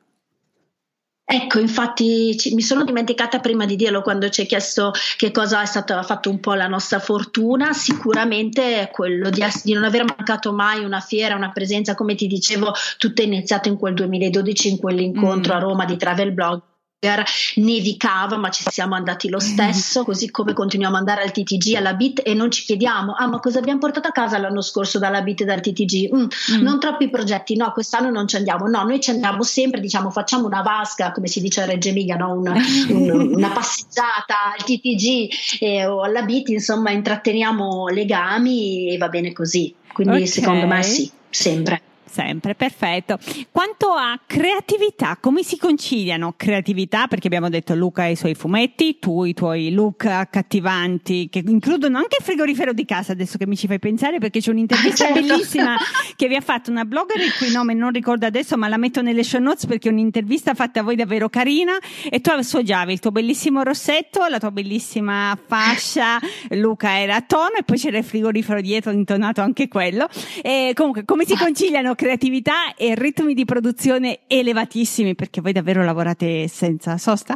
Ecco, 1.27 1.59
infatti 1.59 2.37
ci, 2.37 2.55
mi 2.55 2.61
sono 2.61 2.85
dimenticata 2.85 3.41
prima 3.41 3.65
di 3.65 3.77
dirlo 3.77 4.03
quando 4.03 4.29
ci 4.29 4.43
hai 4.43 4.47
chiesto 4.47 4.93
che 5.17 5.31
cosa 5.31 5.63
è 5.63 5.67
stato, 5.67 5.95
ha 5.95 6.03
fatto 6.03 6.29
un 6.29 6.39
po' 6.39 6.53
la 6.53 6.67
nostra 6.67 6.99
fortuna, 6.99 7.73
sicuramente 7.73 8.91
quello 8.93 9.31
di, 9.31 9.43
di, 9.63 9.73
non 9.73 9.85
aver 9.85 10.05
mancato 10.05 10.53
mai 10.53 10.85
una 10.85 11.01
fiera, 11.01 11.35
una 11.35 11.51
presenza, 11.51 11.95
come 11.95 12.15
ti 12.15 12.27
dicevo, 12.27 12.75
tutto 12.99 13.23
è 13.23 13.25
iniziato 13.25 13.69
in 13.69 13.79
quel 13.79 13.95
2012 13.95 14.69
in 14.69 14.79
quell'incontro 14.79 15.55
mm. 15.55 15.57
a 15.57 15.61
Roma 15.61 15.85
di 15.87 15.97
Travel 15.97 16.33
Blog 16.33 16.61
nevicava 17.57 18.37
ma 18.37 18.51
ci 18.51 18.65
siamo 18.67 18.95
andati 18.95 19.29
lo 19.29 19.39
stesso 19.39 20.05
così 20.05 20.31
come 20.31 20.53
continuiamo 20.55 20.97
ad 20.97 21.01
andare 21.07 21.23
al 21.23 21.33
TTG 21.33 21.75
alla 21.75 21.95
BIT 21.95 22.23
e 22.25 22.35
non 22.35 22.51
ci 22.51 22.65
chiediamo 22.65 23.13
ah 23.13 23.27
ma 23.27 23.41
cosa 23.41 23.59
abbiamo 23.59 23.79
portato 23.79 24.09
a 24.09 24.13
casa 24.13 24.39
l'anno 24.39 24.63
scorso 24.63 24.99
dalla 24.99 25.21
BIT 25.21 25.43
e 25.43 25.45
dal 25.45 25.61
TTG 25.61 26.15
mm, 26.15 26.23
mm. 26.23 26.63
non 26.63 26.81
troppi 26.81 27.11
progetti 27.11 27.57
no 27.57 27.73
quest'anno 27.73 28.11
non 28.11 28.27
ci 28.27 28.37
andiamo 28.37 28.67
no 28.69 28.83
noi 28.85 29.01
ci 29.01 29.11
andiamo 29.11 29.43
sempre 29.43 29.81
diciamo 29.81 30.11
facciamo 30.11 30.47
una 30.47 30.63
vasca 30.63 31.13
come 31.13 31.27
si 31.27 31.41
dice 31.41 31.63
a 31.63 31.67
Reggio 31.67 31.91
Emilia 31.91 32.17
no? 32.17 32.33
una, 32.33 32.55
un, 32.89 33.35
una 33.35 33.51
passeggiata 33.51 34.55
al 34.57 34.65
TTG 34.65 35.61
eh, 35.61 35.87
o 35.87 36.03
alla 36.03 36.23
BIT 36.23 36.49
insomma 36.49 36.91
intratteniamo 36.91 37.89
legami 37.89 38.95
e 38.95 38.97
va 38.97 39.09
bene 39.09 39.33
così 39.33 39.75
quindi 39.93 40.15
okay. 40.15 40.27
secondo 40.27 40.67
me 40.67 40.83
sì 40.83 41.11
sempre 41.29 41.84
sempre, 42.07 42.55
perfetto. 42.55 43.19
Quanto 43.51 43.89
a 43.93 44.19
creatività, 44.27 45.19
come 45.21 45.43
si 45.43 45.57
conciliano 45.57 46.35
creatività? 46.37 47.07
Perché 47.07 47.27
abbiamo 47.27 47.49
detto 47.49 47.75
Luca 47.75 48.07
e 48.07 48.13
i 48.13 48.17
suoi 48.17 48.35
fumetti, 48.35 48.99
tu 48.99 49.25
i 49.25 49.35
tuoi 49.35 49.73
look 49.73 50.05
accattivanti 50.07 51.29
che 51.29 51.43
includono 51.47 51.99
anche 51.99 52.17
il 52.19 52.25
frigorifero 52.25 52.73
di 52.73 52.85
casa, 52.85 53.13
adesso 53.13 53.39
che 53.39 53.47
mi 53.47 53.57
ci 53.57 53.67
fai 53.67 53.79
pensare, 53.79 54.19
perché 54.19 54.41
c'è 54.41 54.51
un'intervista 54.51 55.07
certo. 55.07 55.21
bellissima 55.21 55.77
che 56.17 56.29
vi 56.29 56.37
ha 56.37 56.41
fatto 56.41 56.71
una 56.71 56.85
blogger 56.85 57.21
il 57.21 57.35
cui 57.37 57.51
nome 57.51 57.75
non 57.75 57.91
ricordo 57.91 58.27
adesso, 58.27 58.57
ma 58.57 58.69
la 58.69 58.77
metto 58.77 59.03
nelle 59.03 59.25
show 59.25 59.41
notes 59.41 59.67
perché 59.67 59.89
è 59.89 59.93
un'intervista 59.93 60.55
fatta 60.55 60.81
a 60.81 60.83
voi 60.83 60.97
davvero 60.97 61.29
carina 61.29 61.77
e 62.09 62.21
tu 62.21 62.31
assaggiavi 62.31 62.93
il 62.93 63.01
tuo 63.01 63.11
bellissimo 63.11 63.63
rossetto, 63.63 64.27
la 64.27 64.39
tua 64.39 64.51
bellissima 64.51 65.39
fascia, 65.47 66.19
Luca 66.51 67.01
era 67.01 67.17
a 67.17 67.23
tono 67.23 67.55
e 67.59 67.63
poi 67.63 67.79
c'era 67.79 67.99
il 67.99 68.05
frigorifero 68.05 68.61
dietro 68.61 68.91
intonato 68.91 69.41
anche 69.41 69.69
quello. 69.69 70.09
E 70.43 70.73
comunque, 70.75 71.05
come 71.05 71.25
si 71.25 71.37
conciliano 71.37 71.94
creatività 71.95 72.75
e 72.75 72.95
ritmi 72.95 73.35
di 73.35 73.45
produzione 73.45 74.21
elevatissimi 74.27 75.15
perché 75.15 75.41
voi 75.41 75.53
davvero 75.53 75.85
lavorate 75.85 76.49
senza 76.49 76.99
sosta? 76.99 77.35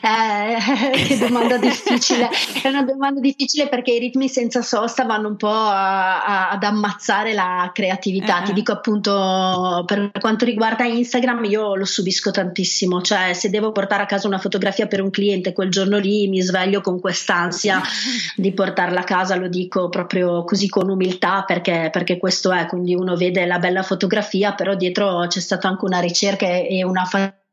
Eh, 0.00 0.56
che 1.06 1.18
domanda 1.18 1.56
difficile. 1.58 2.28
È 2.62 2.68
una 2.68 2.82
domanda 2.82 3.20
difficile 3.20 3.68
perché 3.68 3.92
i 3.92 3.98
ritmi 3.98 4.28
senza 4.28 4.62
sosta 4.62 5.04
vanno 5.04 5.28
un 5.28 5.36
po' 5.36 5.48
a, 5.48 6.24
a, 6.24 6.50
ad 6.50 6.62
ammazzare 6.62 7.32
la 7.32 7.70
creatività. 7.72 8.38
Uh-huh. 8.38 8.44
Ti 8.46 8.52
dico 8.52 8.72
appunto, 8.72 9.84
per 9.86 10.10
quanto 10.20 10.44
riguarda 10.44 10.84
Instagram, 10.84 11.44
io 11.44 11.74
lo 11.74 11.84
subisco 11.84 12.30
tantissimo. 12.30 13.00
Cioè, 13.00 13.32
se 13.32 13.50
devo 13.50 13.72
portare 13.72 14.02
a 14.02 14.06
casa 14.06 14.26
una 14.26 14.38
fotografia 14.38 14.86
per 14.86 15.00
un 15.00 15.10
cliente 15.10 15.52
quel 15.52 15.70
giorno 15.70 15.98
lì, 15.98 16.28
mi 16.28 16.40
sveglio 16.40 16.80
con 16.80 17.00
quest'ansia 17.00 17.80
di 18.36 18.52
portarla 18.52 19.00
a 19.00 19.04
casa, 19.04 19.36
lo 19.36 19.48
dico 19.48 19.88
proprio 19.88 20.44
così 20.44 20.68
con 20.68 20.88
umiltà 20.88 21.44
perché, 21.46 21.90
perché 21.92 22.18
questo 22.18 22.52
è. 22.52 22.66
Quindi 22.66 22.94
uno 22.94 23.16
vede 23.16 23.46
la 23.46 23.58
bella 23.58 23.82
fotografia, 23.82 24.54
però 24.54 24.74
dietro 24.74 25.26
c'è 25.28 25.40
stata 25.40 25.68
anche 25.68 25.84
una 25.84 26.00
ricerca 26.00 26.46
e 26.46 26.84
una 26.84 27.04
fatica 27.04 27.44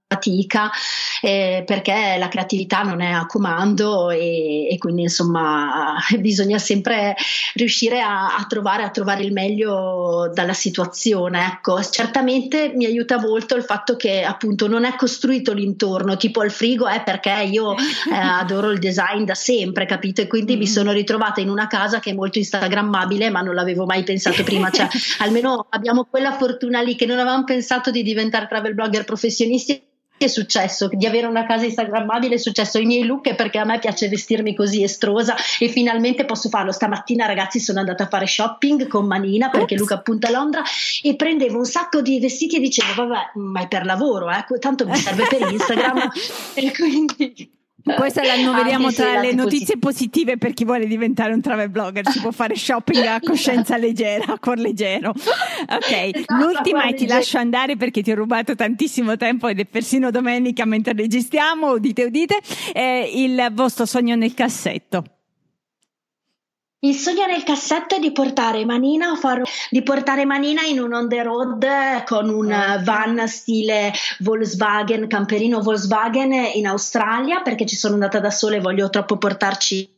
eh, 1.22 1.63
perché 1.66 2.16
la 2.18 2.28
creatività 2.28 2.82
non 2.82 3.02
è 3.02 3.12
a 3.12 3.26
comando 3.26 4.10
e, 4.10 4.68
e 4.70 4.78
quindi 4.78 5.04
insomma 5.04 5.96
bisogna 6.20 6.58
sempre 6.58 7.16
riuscire 7.56 8.02
a, 8.02 8.36
a, 8.36 8.46
trovare, 8.48 8.84
a, 8.84 8.89
trovare, 8.89 9.24
il 9.24 9.32
meglio 9.32 10.30
dalla 10.34 10.54
situazione. 10.54 11.46
Ecco, 11.46 11.82
certamente 11.84 12.72
mi 12.76 12.86
aiuta 12.86 13.20
molto 13.20 13.56
il 13.56 13.63
fatto 13.63 13.96
che 13.96 14.24
appunto 14.24 14.68
non 14.68 14.86
è 14.86 14.96
costruito 14.96 15.54
l'intorno, 15.54 16.18
tipo 16.18 16.44
il 16.44 16.52
frigo 16.52 16.88
è 16.88 17.04
perché 17.04 17.48
io 17.50 17.76
eh, 17.76 17.78
adoro 18.13 18.72
il 18.72 18.80
design 18.80 19.24
da 19.24 19.36
sempre, 19.36 19.86
capito? 19.86 20.22
E 20.22 20.28
quindi 20.28 20.56
mm. 20.56 20.60
mi 20.60 20.68
sono 20.68 20.92
ritrovata 20.92 21.42
in 21.42 21.50
una 21.50 21.68
casa 21.68 22.00
che 22.00 22.12
è 22.12 22.13
molto 22.13 22.38
instagrammabile, 22.38 23.30
ma 23.30 23.42
non 23.42 23.56
l'avevo 23.56 23.86
mai 23.86 24.04
pensato 24.04 24.44
prima. 24.46 24.70
Cioè, 24.70 24.88
almeno 25.20 25.68
abbiamo 25.70 26.06
quella 26.06 26.34
fortuna 26.34 26.82
lì 26.82 26.96
che 26.96 27.06
non 27.06 27.20
avevamo 27.20 27.44
pensato 27.44 27.92
di 27.92 28.04
diventare 28.04 28.48
travel 28.48 28.74
blogger 28.74 29.04
professionisti 29.04 29.92
è 30.26 30.28
successo? 30.28 30.90
Di 30.92 31.06
avere 31.06 31.28
una 31.28 31.46
casa 31.46 31.66
instagrammabile 31.66 32.36
è 32.36 32.38
successo? 32.38 32.78
Ai 32.78 32.86
miei 32.86 33.06
look 33.06 33.34
perché 33.36 33.58
a 33.58 33.66
me 33.66 33.80
piace 33.80 34.08
vestirmi 34.08 34.56
così 34.56 34.84
estrosa 34.84 35.36
e 35.60 35.68
finalmente 35.68 36.26
posso 36.26 36.50
farlo. 36.50 36.72
Stamattina 36.72 37.26
ragazzi 37.26 37.60
sono 37.60 37.80
andata 37.80 38.04
a 38.04 38.08
fare 38.08 38.28
shopping 38.28 38.88
con 38.88 39.06
Manina 39.06 39.50
perché 39.50 39.76
Luca 39.76 39.96
appunta 39.96 40.28
a 40.28 40.32
Londra 40.32 40.62
e 41.02 41.16
prendevo 41.16 41.58
un 41.58 41.66
sacco 41.66 42.02
di 42.02 42.20
vestiti 42.20 42.58
e 42.58 42.60
dicevo 42.60 43.08
vabbè 43.08 43.32
ma 43.36 43.62
è 43.62 43.68
per 43.68 43.86
lavoro 43.86 44.30
eh? 44.30 44.46
tanto 44.60 44.86
mi 44.86 44.96
serve 44.96 45.28
per 45.28 45.52
Instagram. 45.52 46.12
E 46.56 46.72
quindi 46.72 47.52
questa 47.84 48.24
la 48.24 48.38
numeriamo 48.38 48.91
tra 48.91 49.19
le 49.19 49.34
notizie 49.34 49.78
positive 49.78 50.38
per 50.38 50.54
chi 50.54 50.63
vuole 50.63 50.88
diventare 50.88 51.34
un 51.34 51.41
travel 51.41 51.69
blogger. 51.69 52.08
Si 52.10 52.19
può 52.22 52.32
fare 52.32 52.56
shopping 52.56 53.06
a 53.06 53.19
coscienza 53.24 53.78
leggera, 53.78 54.34
a 54.34 54.39
cuor 54.39 54.58
leggero. 54.58 55.10
Ok, 55.10 55.91
esatto, 55.91 56.34
l'ultima 56.36 56.86
e 56.86 56.93
ti 56.93 57.06
lascio 57.06 57.38
andare 57.38 57.76
perché 57.76 58.02
ti 58.02 58.12
ho 58.12 58.15
rubato 58.15 58.56
tantissimo 58.56 59.17
tempo 59.17 59.48
ed 59.48 59.60
è 59.60 59.65
persino 59.65 60.12
domenica 60.12 60.65
mentre 60.65 60.93
registriamo. 60.93 61.72
Udite, 61.74 62.04
udite. 62.06 62.39
È 62.72 63.10
il 63.13 63.50
vostro 63.52 63.86
sogno 63.86 64.15
nel 64.15 64.34
cassetto. 64.34 65.04
Il 66.84 66.96
sogno 66.96 67.26
nel 67.26 67.43
cassetto 67.43 67.96
è 67.96 68.00
di 68.00 68.12
portare 68.12 68.65
Manina, 68.65 69.15
far, 69.15 69.41
di 69.69 69.82
portare 69.84 70.26
Manina 70.26 70.63
in 70.63 70.82
un 70.82 70.91
on 70.91 71.08
the 71.08 71.24
road 71.24 71.65
con 72.04 72.28
un 72.28 72.52
ah, 72.52 72.82
van 72.84 73.26
stile 73.26 73.93
Volkswagen, 74.19 75.08
camperino 75.08 75.62
Volkswagen 75.62 76.34
in 76.56 76.67
Australia 76.67 77.39
perché 77.39 77.65
ci 77.65 77.78
sono 77.78 77.93
andata 77.93 78.19
da 78.19 78.32
sola 78.32 78.58
e 78.58 78.60
voglio 78.60 78.89
troppo 78.89 79.17
portarci 79.17 79.91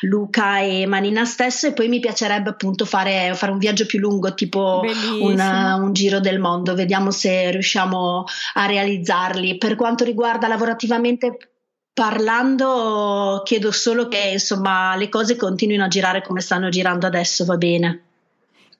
Luca 0.00 0.58
e 0.58 0.86
Manina 0.86 1.24
stesso 1.24 1.68
e 1.68 1.72
poi 1.72 1.86
mi 1.86 2.00
piacerebbe 2.00 2.50
appunto 2.50 2.84
fare, 2.84 3.32
fare 3.36 3.52
un 3.52 3.58
viaggio 3.58 3.86
più 3.86 4.00
lungo 4.00 4.34
tipo 4.34 4.82
un, 5.20 5.38
un, 5.38 5.92
giro 5.92 6.18
del 6.18 6.40
mondo, 6.40 6.74
vediamo 6.74 7.12
se 7.12 7.52
riusciamo 7.52 8.24
a 8.54 8.66
realizzarli. 8.66 9.56
Per 9.56 9.76
quanto 9.76 10.02
riguarda 10.02 10.48
lavorativamente 10.48 11.53
parlando 11.94 13.42
chiedo 13.44 13.70
solo 13.70 14.08
che 14.08 14.30
insomma 14.32 14.96
le 14.96 15.08
cose 15.08 15.36
continuino 15.36 15.84
a 15.84 15.88
girare 15.88 16.22
come 16.22 16.40
stanno 16.40 16.68
girando 16.68 17.06
adesso, 17.06 17.44
va 17.44 17.56
bene. 17.56 18.02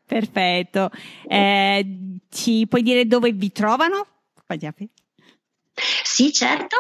Perfetto. 0.05 0.91
Eh, 1.27 2.19
ci 2.29 2.67
puoi 2.69 2.83
dire 2.83 3.07
dove 3.07 3.33
vi 3.33 3.53
trovano? 3.53 4.07
Sì, 6.03 6.33
certo. 6.33 6.77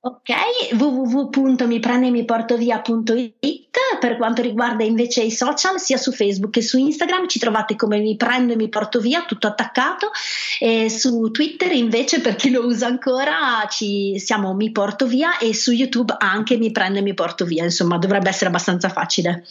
Ok, 0.00 0.30
www.miprendemiportovia.it 0.78 3.76
per 3.98 4.16
quanto 4.16 4.42
riguarda 4.42 4.84
invece 4.84 5.22
i 5.22 5.32
social, 5.32 5.80
sia 5.80 5.96
su 5.96 6.12
Facebook 6.12 6.52
che 6.52 6.62
su 6.62 6.78
Instagram 6.78 7.26
ci 7.26 7.40
trovate 7.40 7.74
come 7.74 7.98
mi 7.98 8.16
prendo 8.16 8.52
e 8.52 8.56
mi 8.56 8.68
porto 8.68 9.00
via, 9.00 9.24
tutto 9.24 9.48
attaccato, 9.48 10.12
e 10.60 10.88
su 10.88 11.32
Twitter 11.32 11.72
invece 11.72 12.20
per 12.20 12.36
chi 12.36 12.50
lo 12.50 12.64
usa 12.64 12.86
ancora 12.86 13.66
ci 13.68 14.20
siamo 14.20 14.54
mi 14.54 14.70
porto 14.70 15.04
via 15.06 15.36
e 15.38 15.52
su 15.52 15.72
YouTube 15.72 16.14
anche 16.16 16.56
mi 16.56 16.70
prendo 16.70 17.00
e 17.00 17.02
mi 17.02 17.14
porto 17.14 17.44
via, 17.44 17.64
insomma 17.64 17.98
dovrebbe 17.98 18.28
essere 18.28 18.50
abbastanza 18.50 18.90
facile. 18.90 19.44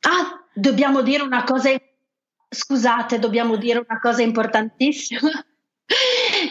Ah, 0.00 0.46
dobbiamo 0.54 1.02
dire 1.02 1.22
una 1.22 1.44
cosa, 1.44 1.68
scusate, 2.48 3.18
dobbiamo 3.18 3.56
dire 3.56 3.84
una 3.86 4.00
cosa 4.00 4.22
importantissima 4.22 5.30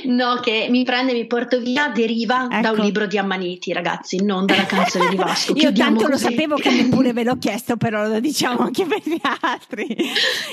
No, 0.05 0.39
che 0.41 0.67
mi 0.69 0.83
prende, 0.83 1.13
mi 1.13 1.25
porto 1.27 1.59
via, 1.59 1.89
deriva 1.89 2.47
ecco. 2.49 2.61
da 2.61 2.69
un 2.69 2.75
ecco. 2.75 2.85
libro 2.85 3.05
di 3.07 3.17
Ammaniti, 3.17 3.73
ragazzi, 3.73 4.23
non 4.23 4.45
dalla 4.45 4.65
canzone 4.65 5.09
di 5.09 5.15
Vasco. 5.15 5.53
Io 5.57 5.71
tanto 5.71 6.05
così. 6.05 6.11
lo 6.11 6.17
sapevo 6.17 6.55
che 6.55 6.69
neppure 6.71 7.13
ve 7.13 7.23
l'ho 7.23 7.37
chiesto, 7.37 7.77
però 7.77 8.07
lo 8.07 8.19
diciamo 8.19 8.59
anche 8.59 8.85
per 8.85 9.01
gli 9.03 9.19
altri. 9.41 9.95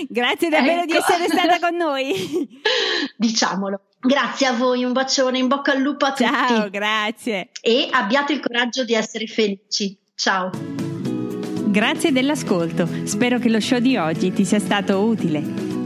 Grazie 0.08 0.48
davvero 0.48 0.82
ecco. 0.82 0.92
di 0.92 0.96
essere 0.96 1.28
stata 1.28 1.58
con 1.58 1.76
noi. 1.76 2.58
Diciamolo. 3.16 3.80
Grazie 4.00 4.46
a 4.46 4.52
voi, 4.52 4.84
un 4.84 4.92
bacione, 4.92 5.38
in 5.38 5.48
bocca 5.48 5.72
al 5.72 5.80
lupo 5.80 6.04
a 6.04 6.14
Ciao, 6.14 6.30
tutti. 6.30 6.54
Ciao, 6.54 6.70
grazie. 6.70 7.48
E 7.60 7.88
abbiate 7.90 8.32
il 8.32 8.40
coraggio 8.40 8.84
di 8.84 8.94
essere 8.94 9.26
felici. 9.26 9.96
Ciao. 10.14 10.50
Grazie 11.66 12.12
dell'ascolto. 12.12 12.88
Spero 13.04 13.38
che 13.38 13.48
lo 13.48 13.60
show 13.60 13.78
di 13.78 13.96
oggi 13.96 14.32
ti 14.32 14.44
sia 14.44 14.58
stato 14.58 15.00
utile. 15.00 15.67